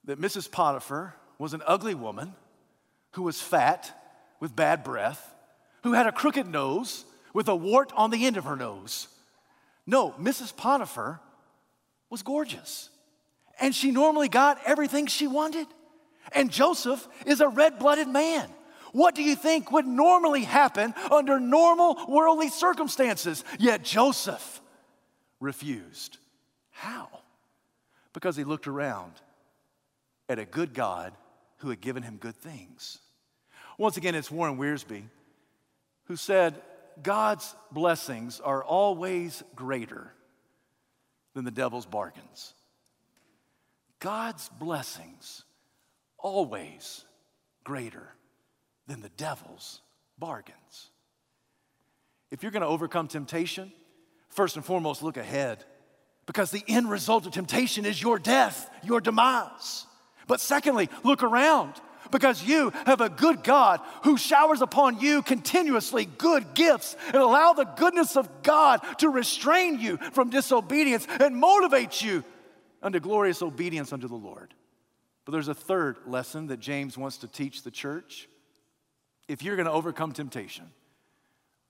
that 0.05 0.21
Mrs. 0.21 0.49
Potiphar 0.49 1.17
was 1.39 1.55
an 1.55 1.63
ugly 1.67 1.95
woman 1.95 2.35
who 3.13 3.23
was 3.23 3.43
fat 3.43 3.91
with 4.39 4.55
bad 4.55 4.85
breath, 4.85 5.35
who 5.83 5.93
had 5.93 6.07
a 6.07 6.13
crooked 6.13 6.47
nose 6.47 7.05
with 7.35 7.49
a 7.49 7.57
wart 7.57 7.93
on 7.97 8.11
the 8.11 8.27
end 8.27 8.37
of 8.37 8.45
her 8.45 8.55
nose. 8.55 9.09
No, 9.89 10.13
Mrs. 10.13 10.57
Potiphar 10.57 11.21
was 12.11 12.23
gorgeous. 12.23 12.91
And 13.61 13.75
she 13.75 13.91
normally 13.91 14.29
got 14.29 14.61
everything 14.65 15.09
she 15.09 15.27
wanted. 15.27 15.67
And 16.31 16.49
Joseph 16.49 17.09
is 17.27 17.41
a 17.41 17.49
red 17.49 17.77
blooded 17.81 18.07
man. 18.07 18.49
What 18.93 19.17
do 19.17 19.23
you 19.25 19.35
think 19.35 19.73
would 19.73 19.87
normally 19.87 20.45
happen 20.45 20.95
under 21.11 21.41
normal 21.41 22.05
worldly 22.07 22.51
circumstances? 22.51 23.43
Yet 23.59 23.83
Joseph 23.83 24.61
refused. 25.41 26.19
How? 26.71 27.09
Because 28.12 28.37
he 28.37 28.44
looked 28.44 28.66
around 28.66 29.12
at 30.29 30.38
a 30.38 30.44
good 30.44 30.75
God 30.75 31.12
who 31.59 31.70
had 31.70 31.81
given 31.81 32.03
him 32.03 32.16
good 32.16 32.37
things. 32.37 32.98
Once 33.79 33.96
again, 33.96 34.14
it's 34.14 34.31
Warren 34.31 34.59
Wiersbe 34.59 35.05
who 36.05 36.16
said, 36.16 36.61
God's 37.03 37.55
blessings 37.70 38.40
are 38.40 38.62
always 38.62 39.42
greater 39.55 40.12
than 41.35 41.44
the 41.44 41.51
devil's 41.51 41.87
bargains. 41.87 42.55
God's 43.98 44.48
blessings 44.48 45.44
always 46.18 47.05
greater 47.64 48.09
than 48.88 49.01
the 49.01 49.09
devil's 49.11 49.81
bargains. 50.18 50.90
If 52.31 52.42
you're 52.42 52.53
going 52.53 52.62
to 52.62 52.68
overcome 52.68 53.09
temptation, 53.09 53.72
first 54.29 54.57
and 54.57 54.64
foremost, 54.64 55.03
look 55.03 55.16
ahead 55.16 55.64
because 56.27 56.51
the 56.51 56.65
end 56.69 56.91
result 56.91 57.27
of 57.27 57.33
temptation 57.33 57.85
is 57.85 58.01
your 58.01 58.19
death, 58.19 58.71
your 58.83 59.01
demise. 59.01 59.87
But 60.27 60.41
secondly, 60.41 60.89
look 61.03 61.23
around 61.23 61.75
because 62.11 62.45
you 62.45 62.71
have 62.87 63.01
a 63.01 63.09
good 63.09 63.43
God 63.43 63.81
who 64.05 64.17
showers 64.17 64.63
upon 64.63 65.01
you 65.01 65.23
continuously 65.23 66.05
good 66.05 66.55
gifts 66.55 66.97
and 67.07 67.17
allow 67.17 67.55
the 67.55 67.65
goodness 67.65 68.17
of 68.17 68.43
God 68.43 68.81
to 68.99 69.09
restrain 69.09 69.81
you 69.81 69.97
from 70.13 70.31
disobedience 70.31 71.07
and 71.21 71.35
motivate 71.35 72.01
you 72.03 72.23
unto 72.83 73.01
glorious 73.01 73.43
obedience 73.43 73.93
unto 73.93 74.07
the 74.07 74.15
Lord. 74.15 74.55
But 75.25 75.33
there's 75.33 75.49
a 75.49 75.55
third 75.55 75.99
lesson 76.07 76.49
that 76.49 76.61
James 76.61 76.99
wants 76.99 77.19
to 77.19 77.29
teach 77.29 77.63
the 77.63 77.71
church. 77.71 78.29
If 79.29 79.43
you're 79.43 79.57
going 79.57 79.67
to 79.67 79.73
overcome 79.73 80.13
temptation, 80.13 80.71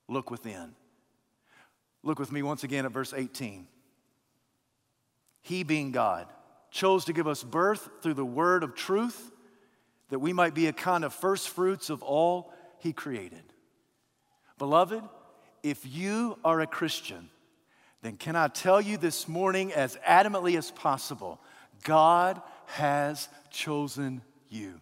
look 0.07 0.29
within. 0.31 0.73
Look 2.03 2.19
with 2.19 2.31
me 2.31 2.43
once 2.43 2.63
again 2.63 2.85
at 2.85 2.91
verse 2.91 3.13
18. 3.15 3.67
He, 5.43 5.63
being 5.63 5.91
God, 5.91 6.27
chose 6.71 7.05
to 7.05 7.13
give 7.13 7.27
us 7.27 7.43
birth 7.43 7.87
through 8.01 8.15
the 8.15 8.25
word 8.25 8.63
of 8.63 8.73
truth 8.73 9.31
that 10.09 10.19
we 10.19 10.33
might 10.33 10.53
be 10.53 10.67
a 10.67 10.73
kind 10.73 11.03
of 11.03 11.13
first 11.13 11.49
fruits 11.49 11.89
of 11.89 12.01
all 12.01 12.51
He 12.79 12.93
created. 12.93 13.43
Beloved, 14.57 15.03
if 15.61 15.85
you 15.85 16.37
are 16.43 16.61
a 16.61 16.67
Christian, 16.67 17.29
then 18.01 18.17
can 18.17 18.35
I 18.35 18.47
tell 18.47 18.81
you 18.81 18.97
this 18.97 19.27
morning 19.27 19.71
as 19.73 19.97
adamantly 20.07 20.57
as 20.57 20.71
possible 20.71 21.39
God 21.83 22.41
has 22.67 23.27
chosen 23.49 24.21
you. 24.49 24.79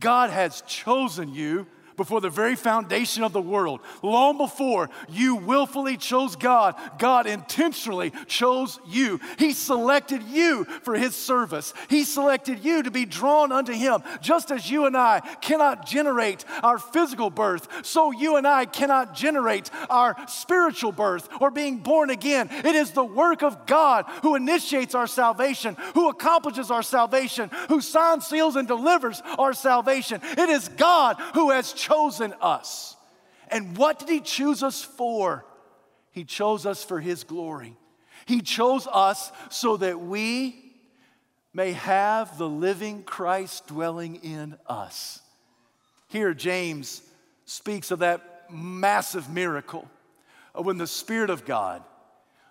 God 0.00 0.30
has 0.30 0.62
chosen 0.62 1.32
you 1.32 1.66
before 1.96 2.20
the 2.20 2.30
very 2.30 2.56
foundation 2.56 3.22
of 3.22 3.32
the 3.32 3.40
world. 3.40 3.80
Long 4.02 4.36
before 4.36 4.90
you 5.08 5.36
willfully 5.36 5.96
chose 5.96 6.36
God, 6.36 6.74
God 6.98 7.26
intentionally 7.26 8.12
chose 8.26 8.78
you. 8.86 9.20
He 9.38 9.52
selected 9.52 10.22
you 10.24 10.64
for 10.82 10.94
His 10.94 11.14
service. 11.14 11.72
He 11.88 12.04
selected 12.04 12.64
you 12.64 12.82
to 12.82 12.90
be 12.90 13.04
drawn 13.04 13.52
unto 13.52 13.72
Him. 13.72 14.02
Just 14.20 14.50
as 14.50 14.70
you 14.70 14.86
and 14.86 14.96
I 14.96 15.20
cannot 15.40 15.86
generate 15.86 16.44
our 16.62 16.78
physical 16.78 17.30
birth, 17.30 17.68
so 17.86 18.10
you 18.10 18.36
and 18.36 18.46
I 18.46 18.66
cannot 18.66 19.14
generate 19.14 19.70
our 19.88 20.16
spiritual 20.28 20.92
birth 20.92 21.28
or 21.40 21.50
being 21.50 21.78
born 21.78 22.10
again. 22.10 22.48
It 22.50 22.74
is 22.74 22.90
the 22.90 23.04
work 23.04 23.42
of 23.42 23.66
God 23.66 24.04
who 24.22 24.34
initiates 24.34 24.94
our 24.94 25.06
salvation, 25.06 25.76
who 25.94 26.08
accomplishes 26.08 26.70
our 26.70 26.82
salvation, 26.82 27.50
who 27.68 27.80
signs, 27.80 28.26
seals, 28.26 28.56
and 28.56 28.68
delivers 28.68 29.22
our 29.38 29.52
salvation. 29.52 30.20
It 30.22 30.48
is 30.48 30.68
God 30.68 31.16
who 31.34 31.50
has 31.50 31.72
chosen 31.72 31.85
us. 31.90 32.96
And 33.48 33.76
what 33.76 33.98
did 33.98 34.08
He 34.08 34.20
choose 34.20 34.62
us 34.62 34.82
for? 34.82 35.44
He 36.10 36.24
chose 36.24 36.66
us 36.66 36.82
for 36.82 37.00
His 37.00 37.24
glory. 37.24 37.76
He 38.24 38.40
chose 38.40 38.88
us 38.90 39.30
so 39.50 39.76
that 39.76 40.00
we 40.00 40.62
may 41.52 41.72
have 41.72 42.38
the 42.38 42.48
living 42.48 43.02
Christ 43.02 43.66
dwelling 43.66 44.16
in 44.16 44.56
us. 44.66 45.20
Here, 46.08 46.34
James 46.34 47.02
speaks 47.44 47.90
of 47.90 48.00
that 48.00 48.50
massive 48.50 49.30
miracle 49.30 49.88
when 50.54 50.78
the 50.78 50.86
Spirit 50.86 51.30
of 51.30 51.44
God 51.44 51.82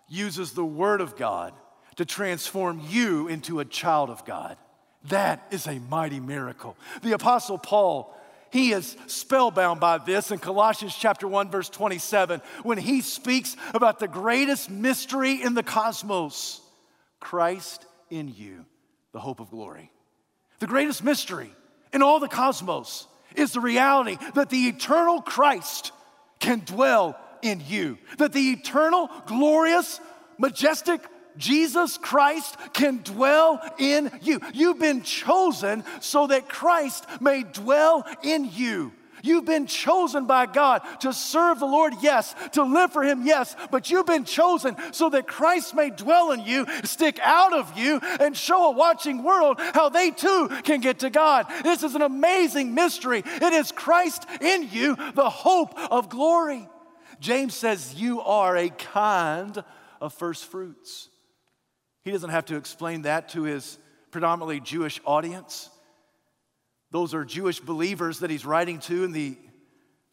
uses 0.07 0.53
the 0.53 0.65
Word 0.65 1.01
of 1.01 1.15
God 1.15 1.53
to 1.97 2.05
transform 2.05 2.81
you 2.89 3.27
into 3.27 3.59
a 3.59 3.65
child 3.65 4.09
of 4.09 4.25
God. 4.25 4.57
That 5.05 5.45
is 5.51 5.67
a 5.67 5.79
mighty 5.79 6.19
miracle. 6.19 6.75
The 7.03 7.13
Apostle 7.13 7.57
Paul 7.57 8.15
he 8.51 8.71
is 8.71 8.95
spellbound 9.07 9.79
by 9.79 9.97
this 9.97 10.31
in 10.31 10.39
Colossians 10.39 10.95
chapter 10.95 11.27
1 11.27 11.49
verse 11.49 11.69
27 11.69 12.41
when 12.63 12.77
he 12.77 13.01
speaks 13.01 13.55
about 13.73 13.99
the 13.99 14.07
greatest 14.07 14.69
mystery 14.69 15.41
in 15.41 15.53
the 15.53 15.63
cosmos, 15.63 16.61
Christ 17.19 17.85
in 18.09 18.27
you, 18.27 18.65
the 19.11 19.19
hope 19.19 19.39
of 19.39 19.49
glory. 19.49 19.91
The 20.59 20.67
greatest 20.67 21.03
mystery 21.03 21.51
in 21.93 22.01
all 22.01 22.19
the 22.19 22.27
cosmos 22.27 23.07
is 23.35 23.51
the 23.51 23.59
reality 23.59 24.17
that 24.35 24.49
the 24.49 24.67
eternal 24.67 25.21
Christ 25.21 25.91
can 26.39 26.59
dwell 26.59 27.19
in 27.41 27.61
you, 27.67 27.97
that 28.17 28.33
the 28.33 28.51
eternal, 28.51 29.09
glorious, 29.25 29.99
majestic 30.37 31.01
Jesus 31.37 31.97
Christ 31.97 32.57
can 32.73 33.01
dwell 33.03 33.61
in 33.77 34.11
you. 34.21 34.39
You've 34.53 34.79
been 34.79 35.01
chosen 35.01 35.83
so 35.99 36.27
that 36.27 36.49
Christ 36.49 37.05
may 37.21 37.43
dwell 37.43 38.05
in 38.23 38.49
you. 38.51 38.91
You've 39.25 39.45
been 39.45 39.65
chosen 39.65 40.27
by 40.27 40.45
God 40.45 40.83
to 40.99 41.11
serve 41.11 41.59
the 41.59 41.65
Lord, 41.65 41.95
yes, 42.01 42.35
to 42.51 42.63
live 42.63 42.93
for 42.93 43.01
Him, 43.03 43.25
yes, 43.25 43.55
but 43.71 43.89
you've 43.89 44.05
been 44.05 44.23
chosen 44.23 44.75
so 44.91 45.09
that 45.09 45.27
Christ 45.27 45.73
may 45.73 45.89
dwell 45.89 46.31
in 46.31 46.41
you, 46.41 46.67
stick 46.83 47.19
out 47.23 47.51
of 47.53 47.75
you, 47.77 47.99
and 48.19 48.37
show 48.37 48.69
a 48.69 48.71
watching 48.71 49.23
world 49.23 49.59
how 49.59 49.89
they 49.89 50.11
too 50.11 50.49
can 50.63 50.79
get 50.79 50.99
to 50.99 51.09
God. 51.09 51.47
This 51.63 51.81
is 51.81 51.95
an 51.95 52.03
amazing 52.03 52.75
mystery. 52.75 53.23
It 53.25 53.53
is 53.53 53.71
Christ 53.71 54.25
in 54.41 54.69
you, 54.71 54.95
the 55.15 55.29
hope 55.29 55.73
of 55.91 56.09
glory. 56.09 56.69
James 57.19 57.55
says, 57.55 57.95
You 57.95 58.21
are 58.21 58.55
a 58.55 58.69
kind 58.69 59.63
of 60.01 60.13
first 60.13 60.45
fruits. 60.45 61.09
He 62.05 62.11
doesn't 62.11 62.29
have 62.29 62.45
to 62.45 62.55
explain 62.55 63.01
that 63.01 63.29
to 63.29 63.43
his 63.43 63.79
predominantly 64.11 64.59
Jewish 64.59 65.01
audience. 65.05 65.71
Those 66.91 67.15
are 67.15 67.25
Jewish 67.25 67.59
believers 67.59 68.19
that 68.19 68.29
he's 68.29 68.45
writing 68.45 68.79
to 68.81 69.03
in 69.03 69.11
the 69.11 69.35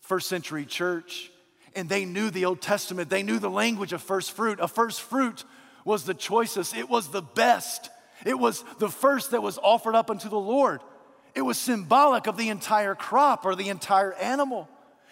first 0.00 0.26
century 0.26 0.64
church. 0.64 1.31
And 1.76 1.88
they 1.88 2.07
knew 2.07 2.31
the 2.31 2.46
Old 2.46 2.61
Testament, 2.61 3.11
they 3.11 3.22
knew 3.22 3.38
the 3.38 3.50
language 3.50 3.92
of 3.92 4.02
first 4.02 4.33
fruit. 4.33 4.59
A 4.59 4.68
first 4.68 5.02
fruit 5.02 5.44
was 5.85 6.05
the 6.05 6.14
choicest, 6.14 6.74
it 6.74 6.88
was 6.88 7.09
the 7.09 7.22
best, 7.22 7.90
it 8.24 8.38
was 8.38 8.64
the 8.78 8.88
first 8.88 9.33
that 9.33 9.42
was 9.42 9.59
offered 9.59 9.94
up 9.94 10.11
unto 10.11 10.28
the 10.28 10.38
Lord. 10.38 10.81
It 11.35 11.42
was 11.42 11.59
symbolic 11.59 12.26
of 12.26 12.37
the 12.37 12.48
entire 12.48 12.94
crop 12.94 13.44
or 13.44 13.55
the 13.55 13.68
entire 13.68 14.12
animal. 14.14 14.68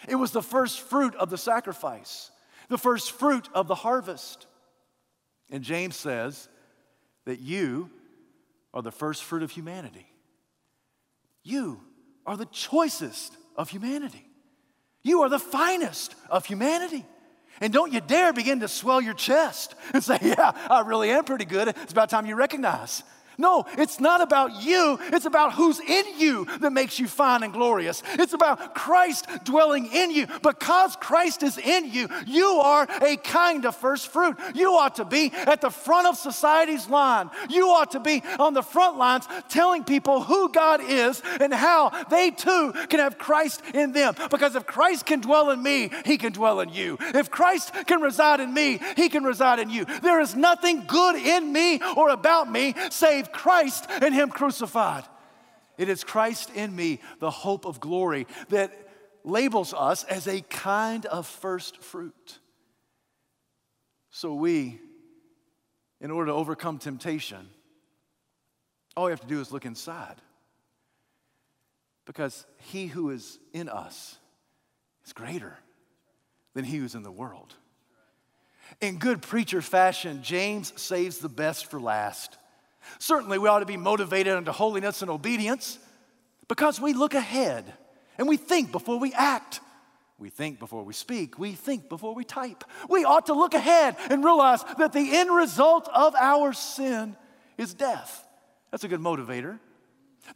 It 0.09 0.17
was 0.17 0.33
the 0.33 0.43
first 0.43 0.81
fruit 0.81 1.15
of 1.17 1.29
the 1.29 1.39
sacrifice, 1.39 2.31
the 2.69 2.79
first 2.79 3.13
fruit 3.13 3.49
of 3.55 3.69
the 3.69 3.75
harvest. 3.75 4.47
And 5.51 5.65
James 5.65 5.97
says, 5.97 6.49
that 7.27 7.41
you 7.41 7.91
are 8.73 8.83
the 8.83 8.93
first 8.93 9.25
fruit 9.25 9.43
of 9.43 9.51
humanity. 9.51 10.07
You 11.43 11.81
are 12.27 12.37
the 12.37 12.47
choicest 12.47 13.37
of 13.57 13.71
humanity. 13.71 14.27
You 15.03 15.23
are 15.23 15.29
the 15.29 15.39
finest 15.39 16.15
of 16.29 16.47
humanity. 16.47 17.07
And 17.61 17.73
don't 17.73 17.93
you 17.93 18.01
dare 18.01 18.33
begin 18.33 18.61
to 18.61 18.69
swell 18.69 19.01
your 19.01 19.15
chest 19.15 19.75
and 19.93 20.03
say, 20.03 20.19
Yeah, 20.23 20.53
I 20.69 20.81
really 20.81 21.11
am 21.11 21.25
pretty 21.25 21.45
good. 21.45 21.69
It's 21.69 21.93
about 21.93 22.11
time 22.11 22.27
you 22.27 22.37
recognize 22.37 23.03
no, 23.41 23.65
it's 23.79 23.99
not 23.99 24.21
about 24.21 24.63
you. 24.63 24.99
It's 25.13 25.25
about 25.25 25.55
who's 25.55 25.81
in 25.81 26.19
you 26.19 26.45
that 26.61 26.73
makes 26.73 26.99
you 26.99 27.09
fine 27.09 27.43
and 27.43 27.53
glorious. 27.53 28.03
It's 28.13 28.35
about 28.35 28.75
Christ 28.75 29.27
dwelling 29.45 29.87
in 29.93 30.11
you. 30.11 30.27
Because 30.43 30.97
Christ 30.97 31.43
is 31.43 31.59
in 31.59 31.91
you, 31.91 32.09
you 32.27 32.47
are 32.47 32.87
a 33.03 33.17
kind 33.17 33.65
of 33.65 33.75
first 33.75 34.09
fruit. 34.09 34.37
You 34.55 34.73
ought 34.75 34.97
to 34.97 35.05
be 35.05 35.33
at 35.33 35.61
the 35.61 35.71
front 35.71 36.07
of 36.07 36.17
society's 36.17 36.89
line. 36.89 37.31
You 37.49 37.69
ought 37.71 37.93
to 37.93 38.01
be 38.01 38.23
on 38.39 38.55
the 38.55 38.63
front 38.63 38.99
lines 38.99 39.27
telling 39.49 39.85
people 39.85 40.23
who 40.23 40.51
God 40.51 40.81
is 40.83 41.23
and 41.41 41.53
how 41.53 41.91
they 42.11 42.31
too 42.31 42.73
can 42.89 43.01
have 43.01 43.19
Christ 43.19 43.63
in 43.75 43.93
them. 43.93 44.15
Because 44.31 44.55
if 44.55 44.67
Christ 44.67 45.07
can 45.07 45.21
dwell 45.21 45.51
in 45.51 45.63
me, 45.63 45.91
he 46.05 46.19
can 46.19 46.33
dwell 46.33 46.61
in 46.61 46.69
you. 46.69 46.99
If 47.01 47.31
Christ 47.31 47.73
can 47.87 48.01
reside 48.03 48.41
in 48.41 48.53
me, 48.53 48.81
he 48.97 49.09
can 49.09 49.25
reside 49.25 49.59
in 49.59 49.71
you. 49.71 49.87
There 50.03 50.21
is 50.21 50.35
nothing 50.35 50.85
good 50.87 51.17
in 51.17 51.53
me 51.53 51.81
or 51.97 52.11
about 52.11 52.51
me 52.51 52.75
save 52.91 53.30
Christ 53.33 53.87
and 54.03 54.15
Him 54.15 54.31
crucified. 54.31 55.05
It 55.79 55.89
is 55.89 56.05
Christ 56.05 56.51
in 56.55 56.75
me, 56.77 57.01
the 57.21 57.31
hope 57.31 57.65
of 57.65 57.81
glory, 57.81 58.27
that 58.51 58.73
labels 59.25 59.73
us 59.75 60.05
as 60.05 60.27
a 60.27 60.41
kind 60.43 61.07
of 61.07 61.27
first 61.27 61.83
fruit. 61.83 62.39
So 64.11 64.35
we, 64.35 64.79
in 66.01 66.11
order 66.11 66.27
to 66.27 66.35
overcome 66.35 66.79
temptation, 66.79 67.49
all 68.97 69.07
we 69.07 69.13
have 69.13 69.21
to 69.21 69.27
do 69.27 69.41
is 69.41 69.53
look 69.53 69.65
inside. 69.65 70.17
Because 72.05 72.45
he 72.59 72.87
who 72.87 73.11
is 73.11 73.39
in 73.53 73.69
us 73.69 74.19
is 75.07 75.13
greater 75.13 75.57
than 76.55 76.65
he 76.65 76.79
who's 76.79 76.95
in 76.95 77.03
the 77.03 77.13
world. 77.13 77.55
In 78.81 78.99
good 78.99 79.23
preacher 79.23 79.63
fashion, 79.63 80.23
James 80.23 80.73
saves 80.81 81.19
the 81.19 81.29
best 81.29 81.67
for 81.67 81.81
last. 81.81 82.37
Certainly, 82.99 83.39
we 83.39 83.49
ought 83.49 83.61
to 83.61 83.67
be 83.67 83.77
motivated 83.77 84.35
unto 84.35 84.53
holiness 84.53 85.03
and 85.03 85.11
obedience 85.11 85.79
because 86.49 86.81
we 86.81 86.93
look 86.93 87.15
ahead 87.15 87.73
and 88.19 88.29
we 88.29 88.37
think 88.37 88.73
before 88.73 88.99
we 88.99 89.13
act. 89.13 89.61
We 90.19 90.29
think 90.29 90.59
before 90.59 90.85
we 90.85 90.93
speak. 90.93 91.39
We 91.39 91.53
think 91.53 91.89
before 91.89 92.15
we 92.15 92.25
type. 92.25 92.65
We 92.89 93.05
ought 93.05 93.27
to 93.27 93.35
look 93.35 93.55
ahead 93.55 93.97
and 94.11 94.23
realize 94.23 94.63
that 94.77 94.93
the 94.93 95.17
end 95.17 95.31
result 95.31 95.89
of 95.89 96.15
our 96.15 96.53
sin 96.53 97.17
is 97.57 97.73
death. 97.73 98.27
That's 98.71 98.85
a 98.85 98.89
good 98.89 99.01
motivator. 99.01 99.59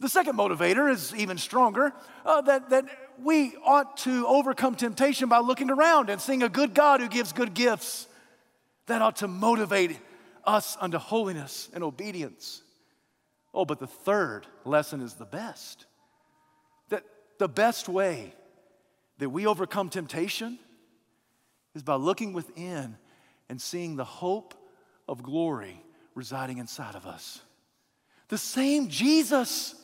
The 0.00 0.08
second 0.08 0.36
motivator 0.36 0.90
is 0.90 1.14
even 1.14 1.38
stronger 1.38 1.92
uh, 2.24 2.40
that, 2.42 2.70
that 2.70 2.86
we 3.22 3.54
ought 3.64 3.98
to 3.98 4.26
overcome 4.26 4.74
temptation 4.74 5.28
by 5.28 5.38
looking 5.38 5.70
around 5.70 6.10
and 6.10 6.20
seeing 6.20 6.42
a 6.42 6.48
good 6.48 6.74
God 6.74 7.00
who 7.00 7.08
gives 7.08 7.32
good 7.32 7.54
gifts. 7.54 8.08
That 8.86 9.02
ought 9.02 9.16
to 9.16 9.28
motivate 9.28 9.98
us 10.46 10.76
unto 10.80 10.98
holiness 10.98 11.68
and 11.74 11.84
obedience. 11.84 12.62
Oh, 13.52 13.64
but 13.64 13.78
the 13.78 13.86
third 13.86 14.46
lesson 14.64 15.00
is 15.00 15.14
the 15.14 15.24
best. 15.24 15.86
That 16.88 17.04
the 17.38 17.48
best 17.48 17.88
way 17.88 18.34
that 19.18 19.30
we 19.30 19.46
overcome 19.46 19.90
temptation 19.90 20.58
is 21.74 21.82
by 21.82 21.94
looking 21.94 22.32
within 22.32 22.96
and 23.48 23.60
seeing 23.60 23.96
the 23.96 24.04
hope 24.04 24.54
of 25.08 25.22
glory 25.22 25.80
residing 26.14 26.58
inside 26.58 26.94
of 26.94 27.06
us. 27.06 27.40
The 28.28 28.38
same 28.38 28.88
Jesus 28.88 29.74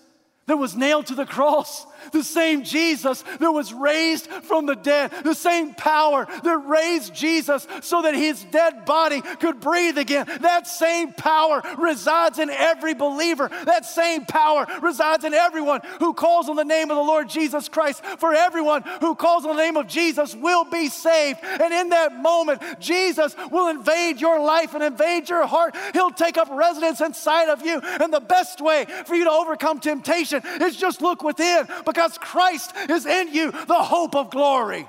that 0.51 0.57
was 0.57 0.74
nailed 0.74 1.07
to 1.07 1.14
the 1.14 1.24
cross, 1.24 1.86
the 2.11 2.24
same 2.24 2.64
Jesus 2.64 3.22
that 3.38 3.53
was 3.53 3.72
raised 3.72 4.26
from 4.26 4.66
the 4.66 4.74
dead, 4.74 5.12
the 5.22 5.34
same 5.34 5.74
power 5.74 6.26
that 6.42 6.57
raised 6.66 7.14
Jesus 7.14 7.68
so 7.82 8.03
that 8.03 8.16
his 8.16 8.42
dead 8.46 8.84
body 8.84 9.20
could 9.20 9.61
breathe 9.61 9.96
again. 9.96 10.26
That 10.40 10.66
same 10.66 11.12
power 11.12 11.62
resides 11.78 12.40
in 12.40 12.51
every 12.51 12.94
believer. 12.94 13.48
That 13.64 13.86
same 13.86 14.24
power 14.24 14.66
resides 14.82 15.22
in 15.22 15.34
everyone 15.34 15.82
who 16.01 16.14
calls 16.14 16.48
on 16.48 16.57
the 16.57 16.64
name 16.64 16.90
of 16.90 16.96
the 16.96 17.03
Lord 17.03 17.28
Jesus 17.28 17.68
Christ. 17.68 18.05
For 18.18 18.34
everyone 18.34 18.82
who 18.98 19.14
calls 19.14 19.46
on 19.46 19.55
the 19.55 19.62
name 19.62 19.76
of 19.76 19.86
Jesus 19.86 20.34
will 20.34 20.64
be 20.64 20.88
saved. 20.88 21.38
And 21.44 21.72
in 21.72 21.90
that 21.90 22.16
moment, 22.16 22.61
Jesus 22.80 23.36
will 23.53 23.68
invade 23.68 24.20
your 24.20 24.40
life 24.40 24.74
and 24.74 24.82
invade 24.82 25.28
your 25.28 25.46
heart. 25.46 25.76
He'll 25.92 26.11
take 26.11 26.38
up 26.38 26.48
residence 26.51 27.01
inside 27.01 27.51
of 27.51 27.64
you. 27.64 27.80
And 27.80 28.12
the 28.12 28.18
best 28.18 28.61
way 28.61 28.86
for 29.07 29.14
you 29.14 29.22
to 29.22 29.30
overcome 29.30 29.78
temptation 29.78 30.39
is 30.61 30.76
just 30.76 31.01
look 31.01 31.22
within 31.22 31.66
because 31.84 32.18
Christ 32.18 32.72
is 32.88 33.07
in 33.07 33.32
you, 33.34 33.51
the 33.51 33.82
hope 33.82 34.14
of 34.14 34.30
glory. 34.30 34.86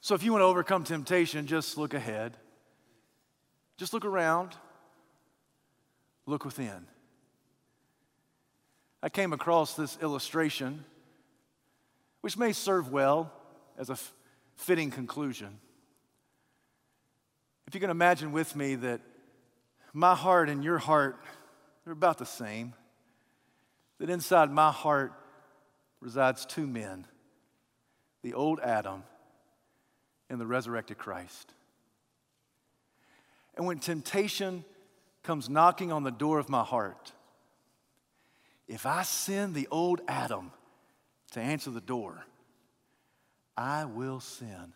So 0.00 0.16
if 0.16 0.24
you 0.24 0.32
want 0.32 0.42
to 0.42 0.46
overcome 0.46 0.84
temptation, 0.84 1.46
just 1.46 1.78
look 1.78 1.94
ahead. 1.94 2.36
Just 3.76 3.94
look 3.94 4.04
around. 4.04 4.56
Look 6.26 6.44
within. 6.44 6.86
I 9.02 9.08
came 9.08 9.32
across 9.32 9.74
this 9.74 9.98
illustration, 10.02 10.84
which 12.20 12.36
may 12.36 12.52
serve 12.52 12.92
well 12.92 13.32
as 13.78 13.90
a 13.90 13.98
fitting 14.56 14.90
conclusion. 14.90 15.58
If 17.66 17.74
you 17.74 17.80
can 17.80 17.90
imagine 17.90 18.32
with 18.32 18.54
me 18.54 18.74
that 18.76 19.00
my 19.92 20.14
heart 20.14 20.48
and 20.48 20.64
your 20.64 20.78
heart, 20.78 21.16
they're 21.84 21.92
about 21.92 22.18
the 22.18 22.26
same. 22.26 22.74
That 23.98 24.10
inside 24.10 24.50
my 24.50 24.72
heart 24.72 25.12
resides 26.00 26.44
two 26.44 26.66
men 26.66 27.06
the 28.22 28.34
old 28.34 28.60
Adam 28.60 29.02
and 30.30 30.40
the 30.40 30.46
resurrected 30.46 30.96
Christ. 30.96 31.52
And 33.56 33.66
when 33.66 33.78
temptation 33.78 34.64
comes 35.22 35.48
knocking 35.48 35.92
on 35.92 36.04
the 36.04 36.10
door 36.10 36.38
of 36.38 36.48
my 36.48 36.62
heart, 36.62 37.12
if 38.68 38.86
I 38.86 39.02
send 39.02 39.54
the 39.54 39.68
old 39.70 40.00
Adam 40.08 40.52
to 41.32 41.40
answer 41.40 41.70
the 41.70 41.80
door, 41.80 42.24
I 43.56 43.84
will 43.84 44.20
sin. 44.20 44.72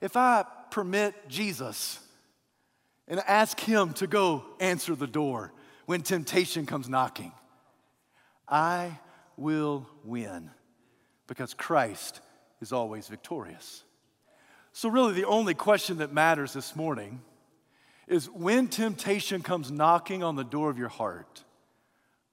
If 0.00 0.16
I 0.16 0.44
permit 0.70 1.28
Jesus 1.28 2.00
and 3.10 3.20
ask 3.26 3.58
Him 3.60 3.92
to 3.94 4.06
go 4.06 4.44
answer 4.60 4.94
the 4.94 5.06
door 5.06 5.52
when 5.84 6.00
temptation 6.00 6.64
comes 6.64 6.88
knocking. 6.88 7.32
I 8.48 8.98
will 9.36 9.86
win 10.04 10.50
because 11.26 11.52
Christ 11.52 12.20
is 12.60 12.72
always 12.72 13.08
victorious. 13.08 13.84
So, 14.72 14.88
really, 14.88 15.12
the 15.14 15.26
only 15.26 15.54
question 15.54 15.98
that 15.98 16.12
matters 16.12 16.52
this 16.52 16.76
morning 16.76 17.20
is 18.06 18.30
when 18.30 18.68
temptation 18.68 19.42
comes 19.42 19.70
knocking 19.70 20.22
on 20.22 20.36
the 20.36 20.44
door 20.44 20.70
of 20.70 20.78
your 20.78 20.88
heart, 20.88 21.44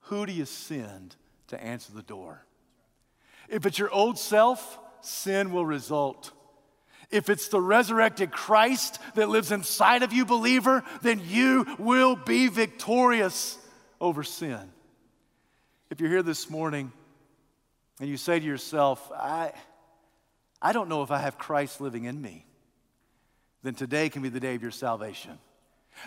who 0.02 0.26
do 0.26 0.32
you 0.32 0.44
send 0.44 1.16
to 1.48 1.62
answer 1.62 1.92
the 1.92 2.02
door? 2.02 2.46
If 3.48 3.66
it's 3.66 3.78
your 3.78 3.90
old 3.90 4.18
self, 4.18 4.78
sin 5.00 5.52
will 5.52 5.66
result. 5.66 6.32
If 7.10 7.30
it's 7.30 7.48
the 7.48 7.60
resurrected 7.60 8.30
Christ 8.30 9.00
that 9.14 9.28
lives 9.28 9.50
inside 9.50 10.02
of 10.02 10.12
you, 10.12 10.26
believer, 10.26 10.84
then 11.02 11.22
you 11.24 11.66
will 11.78 12.16
be 12.16 12.48
victorious 12.48 13.56
over 14.00 14.22
sin. 14.22 14.60
If 15.90 16.00
you're 16.00 16.10
here 16.10 16.22
this 16.22 16.50
morning 16.50 16.92
and 17.98 18.08
you 18.08 18.18
say 18.18 18.38
to 18.38 18.44
yourself, 18.44 19.10
I, 19.12 19.52
I 20.60 20.72
don't 20.72 20.90
know 20.90 21.02
if 21.02 21.10
I 21.10 21.18
have 21.18 21.38
Christ 21.38 21.80
living 21.80 22.04
in 22.04 22.20
me, 22.20 22.44
then 23.62 23.74
today 23.74 24.10
can 24.10 24.22
be 24.22 24.28
the 24.28 24.40
day 24.40 24.54
of 24.54 24.62
your 24.62 24.70
salvation. 24.70 25.38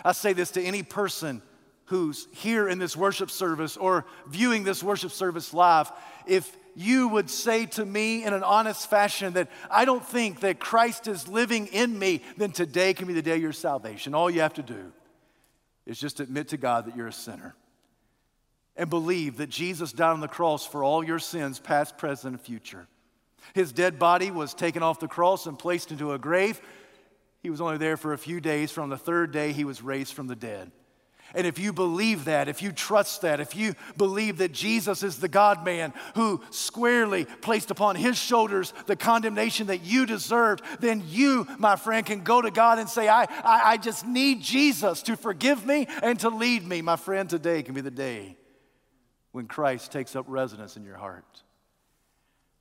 I 0.04 0.12
say 0.12 0.32
this 0.32 0.52
to 0.52 0.62
any 0.62 0.84
person 0.84 1.42
who's 1.86 2.28
here 2.32 2.68
in 2.68 2.78
this 2.78 2.96
worship 2.96 3.30
service 3.30 3.76
or 3.76 4.06
viewing 4.28 4.62
this 4.62 4.82
worship 4.82 5.10
service 5.10 5.52
live. 5.52 5.90
If 6.26 6.56
you 6.74 7.08
would 7.08 7.30
say 7.30 7.66
to 7.66 7.84
me 7.84 8.24
in 8.24 8.32
an 8.32 8.42
honest 8.42 8.88
fashion 8.88 9.34
that 9.34 9.48
I 9.70 9.84
don't 9.84 10.04
think 10.04 10.40
that 10.40 10.58
Christ 10.58 11.06
is 11.08 11.28
living 11.28 11.66
in 11.68 11.98
me, 11.98 12.22
then 12.36 12.52
today 12.52 12.94
can 12.94 13.06
be 13.06 13.14
the 13.14 13.22
day 13.22 13.34
of 13.34 13.42
your 13.42 13.52
salvation. 13.52 14.14
All 14.14 14.30
you 14.30 14.40
have 14.40 14.54
to 14.54 14.62
do 14.62 14.92
is 15.86 15.98
just 15.98 16.20
admit 16.20 16.48
to 16.48 16.56
God 16.56 16.86
that 16.86 16.96
you're 16.96 17.08
a 17.08 17.12
sinner 17.12 17.54
and 18.76 18.88
believe 18.88 19.36
that 19.36 19.50
Jesus 19.50 19.92
died 19.92 20.12
on 20.12 20.20
the 20.20 20.28
cross 20.28 20.66
for 20.66 20.82
all 20.82 21.04
your 21.04 21.18
sins, 21.18 21.58
past, 21.58 21.98
present, 21.98 22.34
and 22.34 22.40
future. 22.40 22.86
His 23.54 23.72
dead 23.72 23.98
body 23.98 24.30
was 24.30 24.54
taken 24.54 24.82
off 24.82 25.00
the 25.00 25.08
cross 25.08 25.46
and 25.46 25.58
placed 25.58 25.90
into 25.90 26.12
a 26.12 26.18
grave. 26.18 26.60
He 27.42 27.50
was 27.50 27.60
only 27.60 27.76
there 27.76 27.96
for 27.96 28.12
a 28.12 28.18
few 28.18 28.40
days. 28.40 28.70
From 28.70 28.88
the 28.88 28.96
third 28.96 29.32
day, 29.32 29.52
he 29.52 29.64
was 29.64 29.82
raised 29.82 30.14
from 30.14 30.28
the 30.28 30.36
dead. 30.36 30.70
And 31.34 31.46
if 31.46 31.58
you 31.58 31.72
believe 31.72 32.26
that, 32.26 32.48
if 32.48 32.62
you 32.62 32.72
trust 32.72 33.22
that, 33.22 33.40
if 33.40 33.56
you 33.56 33.74
believe 33.96 34.38
that 34.38 34.52
Jesus 34.52 35.02
is 35.02 35.18
the 35.18 35.28
God 35.28 35.64
man 35.64 35.92
who 36.14 36.42
squarely 36.50 37.24
placed 37.24 37.70
upon 37.70 37.96
his 37.96 38.18
shoulders 38.18 38.74
the 38.86 38.96
condemnation 38.96 39.68
that 39.68 39.82
you 39.82 40.06
deserved, 40.06 40.62
then 40.80 41.02
you, 41.06 41.46
my 41.58 41.76
friend, 41.76 42.04
can 42.04 42.22
go 42.22 42.42
to 42.42 42.50
God 42.50 42.78
and 42.78 42.88
say, 42.88 43.08
I, 43.08 43.22
I, 43.22 43.62
I 43.64 43.76
just 43.76 44.06
need 44.06 44.42
Jesus 44.42 45.02
to 45.02 45.16
forgive 45.16 45.64
me 45.64 45.86
and 46.02 46.18
to 46.20 46.28
lead 46.28 46.66
me. 46.66 46.82
My 46.82 46.96
friend, 46.96 47.28
today 47.28 47.62
can 47.62 47.74
be 47.74 47.80
the 47.80 47.90
day 47.90 48.36
when 49.32 49.46
Christ 49.46 49.92
takes 49.92 50.14
up 50.14 50.26
residence 50.28 50.76
in 50.76 50.84
your 50.84 50.96
heart. 50.96 51.42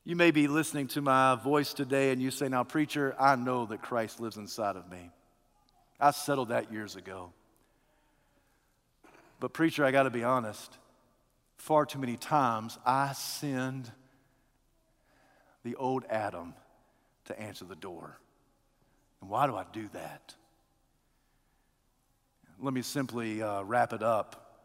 You 0.04 0.16
may 0.16 0.32
be 0.32 0.48
listening 0.48 0.88
to 0.90 1.02
my 1.02 1.36
voice 1.36 1.74
today 1.74 2.12
and 2.12 2.22
you 2.22 2.32
say, 2.32 2.50
Now, 2.50 2.64
preacher, 2.64 3.16
I 3.20 3.36
know 3.36 3.68
that 3.68 3.84
Christ 3.84 4.20
lives 4.20 4.38
inside 4.38 4.76
of 4.76 4.90
me. 4.90 5.12
I 6.00 6.12
settled 6.12 6.50
that 6.50 6.72
years 6.72 6.96
ago. 6.96 7.34
But, 9.42 9.54
preacher, 9.54 9.84
I 9.84 9.90
got 9.90 10.04
to 10.04 10.12
be 10.12 10.24
honest. 10.24 10.78
Far 11.58 11.88
too 11.88 11.98
many 11.98 12.16
times 12.16 12.78
I 12.86 13.14
send 13.14 13.92
the 15.64 15.76
old 15.76 16.06
Adam 16.12 16.54
to 17.26 17.40
answer 17.40 17.66
the 17.66 17.76
door. 17.76 18.20
And 19.20 19.32
why 19.32 19.48
do 19.48 19.56
I 19.56 19.66
do 19.74 19.90
that? 19.94 20.36
Let 22.60 22.72
me 22.72 22.84
simply 22.84 23.42
uh, 23.42 23.64
wrap 23.64 23.94
it 23.94 24.04
up 24.04 24.62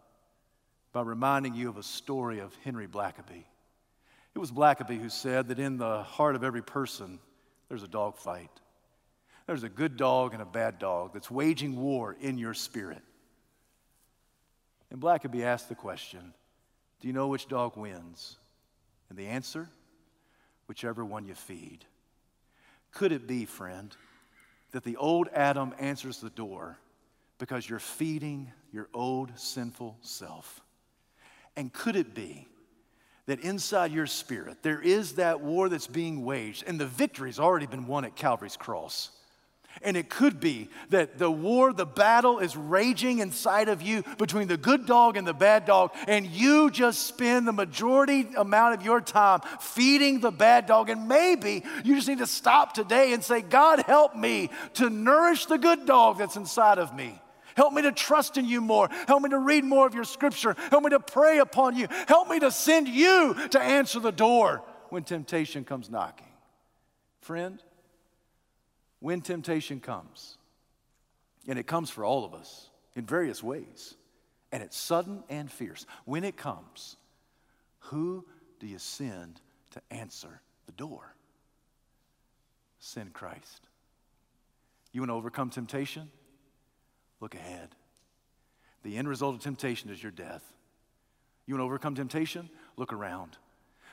by 0.92 1.00
reminding 1.00 1.54
you 1.54 1.70
of 1.70 1.78
a 1.78 1.82
story 1.82 2.40
of 2.40 2.54
Henry 2.62 2.86
Blackaby. 2.86 3.44
It 4.34 4.38
was 4.38 4.52
Blackaby 4.52 5.00
who 5.00 5.08
said 5.08 5.48
that 5.48 5.58
in 5.58 5.78
the 5.78 6.02
heart 6.02 6.36
of 6.36 6.44
every 6.44 6.62
person, 6.62 7.18
there's 7.70 7.82
a 7.82 7.88
dog 7.88 8.18
fight. 8.18 8.50
There's 9.46 9.62
a 9.62 9.70
good 9.70 9.96
dog 9.96 10.34
and 10.34 10.42
a 10.42 10.46
bad 10.46 10.78
dog 10.78 11.14
that's 11.14 11.30
waging 11.30 11.76
war 11.76 12.14
in 12.20 12.36
your 12.36 12.52
spirit. 12.52 13.02
And 14.90 15.00
Blackaby 15.00 15.42
asked 15.42 15.68
the 15.68 15.74
question 15.74 16.32
Do 17.00 17.08
you 17.08 17.14
know 17.14 17.28
which 17.28 17.48
dog 17.48 17.76
wins? 17.76 18.36
And 19.08 19.18
the 19.18 19.26
answer? 19.26 19.68
Whichever 20.66 21.04
one 21.04 21.26
you 21.26 21.34
feed. 21.34 21.84
Could 22.92 23.12
it 23.12 23.26
be, 23.26 23.44
friend, 23.44 23.94
that 24.72 24.84
the 24.84 24.96
old 24.96 25.28
Adam 25.32 25.74
answers 25.78 26.18
the 26.18 26.30
door 26.30 26.78
because 27.38 27.68
you're 27.68 27.78
feeding 27.78 28.50
your 28.72 28.88
old 28.92 29.38
sinful 29.38 29.98
self? 30.00 30.60
And 31.56 31.72
could 31.72 31.94
it 31.94 32.14
be 32.14 32.48
that 33.26 33.40
inside 33.40 33.92
your 33.92 34.06
spirit 34.06 34.62
there 34.62 34.80
is 34.80 35.14
that 35.14 35.40
war 35.40 35.68
that's 35.68 35.86
being 35.86 36.24
waged 36.24 36.64
and 36.66 36.80
the 36.80 36.86
victory's 36.86 37.38
already 37.38 37.66
been 37.66 37.86
won 37.86 38.04
at 38.04 38.16
Calvary's 38.16 38.56
cross? 38.56 39.10
And 39.82 39.96
it 39.96 40.08
could 40.08 40.40
be 40.40 40.68
that 40.90 41.18
the 41.18 41.30
war, 41.30 41.72
the 41.72 41.86
battle 41.86 42.38
is 42.38 42.56
raging 42.56 43.18
inside 43.18 43.68
of 43.68 43.82
you 43.82 44.02
between 44.18 44.48
the 44.48 44.56
good 44.56 44.86
dog 44.86 45.16
and 45.16 45.26
the 45.26 45.34
bad 45.34 45.64
dog, 45.64 45.92
and 46.08 46.26
you 46.26 46.70
just 46.70 47.06
spend 47.06 47.46
the 47.46 47.52
majority 47.52 48.28
amount 48.36 48.74
of 48.74 48.84
your 48.84 49.00
time 49.00 49.40
feeding 49.60 50.20
the 50.20 50.30
bad 50.30 50.66
dog. 50.66 50.88
And 50.88 51.08
maybe 51.08 51.64
you 51.84 51.94
just 51.94 52.08
need 52.08 52.18
to 52.18 52.26
stop 52.26 52.74
today 52.74 53.12
and 53.12 53.22
say, 53.22 53.42
God, 53.42 53.80
help 53.80 54.16
me 54.16 54.50
to 54.74 54.90
nourish 54.90 55.46
the 55.46 55.58
good 55.58 55.86
dog 55.86 56.18
that's 56.18 56.36
inside 56.36 56.78
of 56.78 56.94
me. 56.94 57.20
Help 57.56 57.72
me 57.72 57.82
to 57.82 57.92
trust 57.92 58.36
in 58.36 58.44
you 58.44 58.60
more. 58.60 58.88
Help 59.08 59.22
me 59.22 59.30
to 59.30 59.38
read 59.38 59.64
more 59.64 59.86
of 59.86 59.94
your 59.94 60.04
scripture. 60.04 60.54
Help 60.70 60.84
me 60.84 60.90
to 60.90 61.00
pray 61.00 61.38
upon 61.38 61.74
you. 61.74 61.88
Help 62.06 62.28
me 62.28 62.38
to 62.38 62.50
send 62.50 62.86
you 62.86 63.34
to 63.50 63.60
answer 63.60 63.98
the 63.98 64.12
door 64.12 64.62
when 64.90 65.04
temptation 65.04 65.64
comes 65.64 65.90
knocking. 65.90 66.26
Friend, 67.22 67.60
when 69.00 69.20
temptation 69.20 69.80
comes, 69.80 70.38
and 71.48 71.58
it 71.58 71.66
comes 71.66 71.90
for 71.90 72.04
all 72.04 72.24
of 72.24 72.34
us 72.34 72.70
in 72.94 73.06
various 73.06 73.42
ways, 73.42 73.94
and 74.52 74.62
it's 74.62 74.76
sudden 74.76 75.22
and 75.28 75.50
fierce, 75.50 75.86
when 76.04 76.24
it 76.24 76.36
comes, 76.36 76.96
who 77.78 78.24
do 78.58 78.66
you 78.66 78.78
send 78.78 79.40
to 79.72 79.82
answer 79.90 80.40
the 80.66 80.72
door? 80.72 81.14
Send 82.78 83.12
Christ. 83.12 83.68
You 84.92 85.00
want 85.02 85.10
to 85.10 85.14
overcome 85.14 85.50
temptation? 85.50 86.10
Look 87.20 87.34
ahead. 87.34 87.68
The 88.82 88.96
end 88.96 89.08
result 89.08 89.34
of 89.34 89.40
temptation 89.40 89.90
is 89.90 90.02
your 90.02 90.12
death. 90.12 90.42
You 91.46 91.54
want 91.54 91.60
to 91.60 91.66
overcome 91.66 91.94
temptation? 91.94 92.48
Look 92.76 92.92
around 92.92 93.36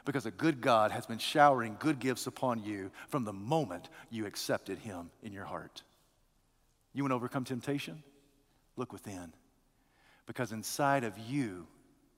because 0.06 0.26
a 0.26 0.32
good 0.32 0.62
God 0.62 0.91
has 0.91 1.06
been 1.06 1.18
showering 1.18 1.78
good 1.80 1.99
gifts 1.99 2.28
upon 2.28 2.64
you 2.64 2.91
from 3.08 3.24
the 3.24 3.34
moment 3.34 3.89
you 4.10 4.26
accepted 4.26 4.80
Him 4.80 5.10
in 5.22 5.32
your 5.34 5.45
heart. 5.45 5.84
You 6.93 7.04
want 7.04 7.12
to 7.12 7.16
overcome 7.16 7.43
temptation? 7.43 8.04
Look 8.76 8.91
within. 8.91 9.34
Because 10.26 10.51
inside 10.51 11.04
of 11.04 11.18
you, 11.18 11.68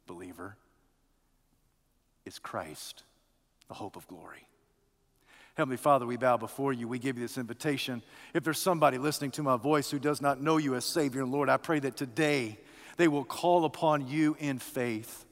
believer, 0.08 0.58
is 2.26 2.40
Christ, 2.40 3.04
the 3.68 3.74
hope 3.74 3.96
of 3.96 4.08
glory. 4.08 4.48
Heavenly 5.56 5.78
Father, 5.78 6.06
we 6.06 6.18
bow 6.18 6.36
before 6.36 6.74
you. 6.74 6.88
We 6.88 7.00
give 7.00 7.18
you 7.18 7.24
this 7.24 7.38
invitation. 7.38 8.02
If 8.34 8.44
there's 8.44 8.60
somebody 8.60 8.98
listening 8.98 9.32
to 9.32 9.44
my 9.44 9.56
voice 9.56 9.90
who 9.90 10.00
does 10.00 10.22
not 10.22 10.42
know 10.42 10.58
you 10.58 10.76
as 10.76 10.84
Savior 10.84 11.22
and 11.22 11.32
Lord, 11.32 11.50
I 11.50 11.58
pray 11.58 11.80
that 11.80 11.96
today 11.96 12.60
they 12.98 13.08
will 13.08 13.24
call 13.24 13.64
upon 13.64 14.08
you 14.08 14.36
in 14.40 14.60
faith. 14.60 15.26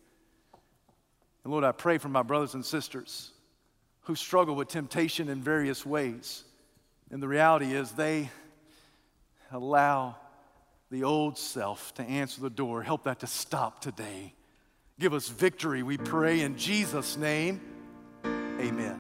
And 1.43 1.51
Lord, 1.51 1.63
I 1.63 1.71
pray 1.71 1.97
for 1.97 2.09
my 2.09 2.23
brothers 2.23 2.53
and 2.53 2.63
sisters 2.63 3.31
who 4.01 4.15
struggle 4.15 4.55
with 4.55 4.67
temptation 4.67 5.29
in 5.29 5.41
various 5.41 5.85
ways. 5.85 6.43
And 7.11 7.21
the 7.21 7.27
reality 7.27 7.73
is 7.73 7.91
they 7.91 8.29
allow 9.51 10.17
the 10.89 11.03
old 11.03 11.37
self 11.37 11.93
to 11.95 12.03
answer 12.03 12.41
the 12.41 12.49
door. 12.49 12.83
Help 12.83 13.03
that 13.03 13.19
to 13.21 13.27
stop 13.27 13.81
today. 13.81 14.33
Give 14.99 15.13
us 15.13 15.27
victory, 15.27 15.83
we 15.83 15.97
pray 15.97 16.41
in 16.41 16.57
Jesus' 16.57 17.17
name. 17.17 17.61
Amen. 18.25 18.91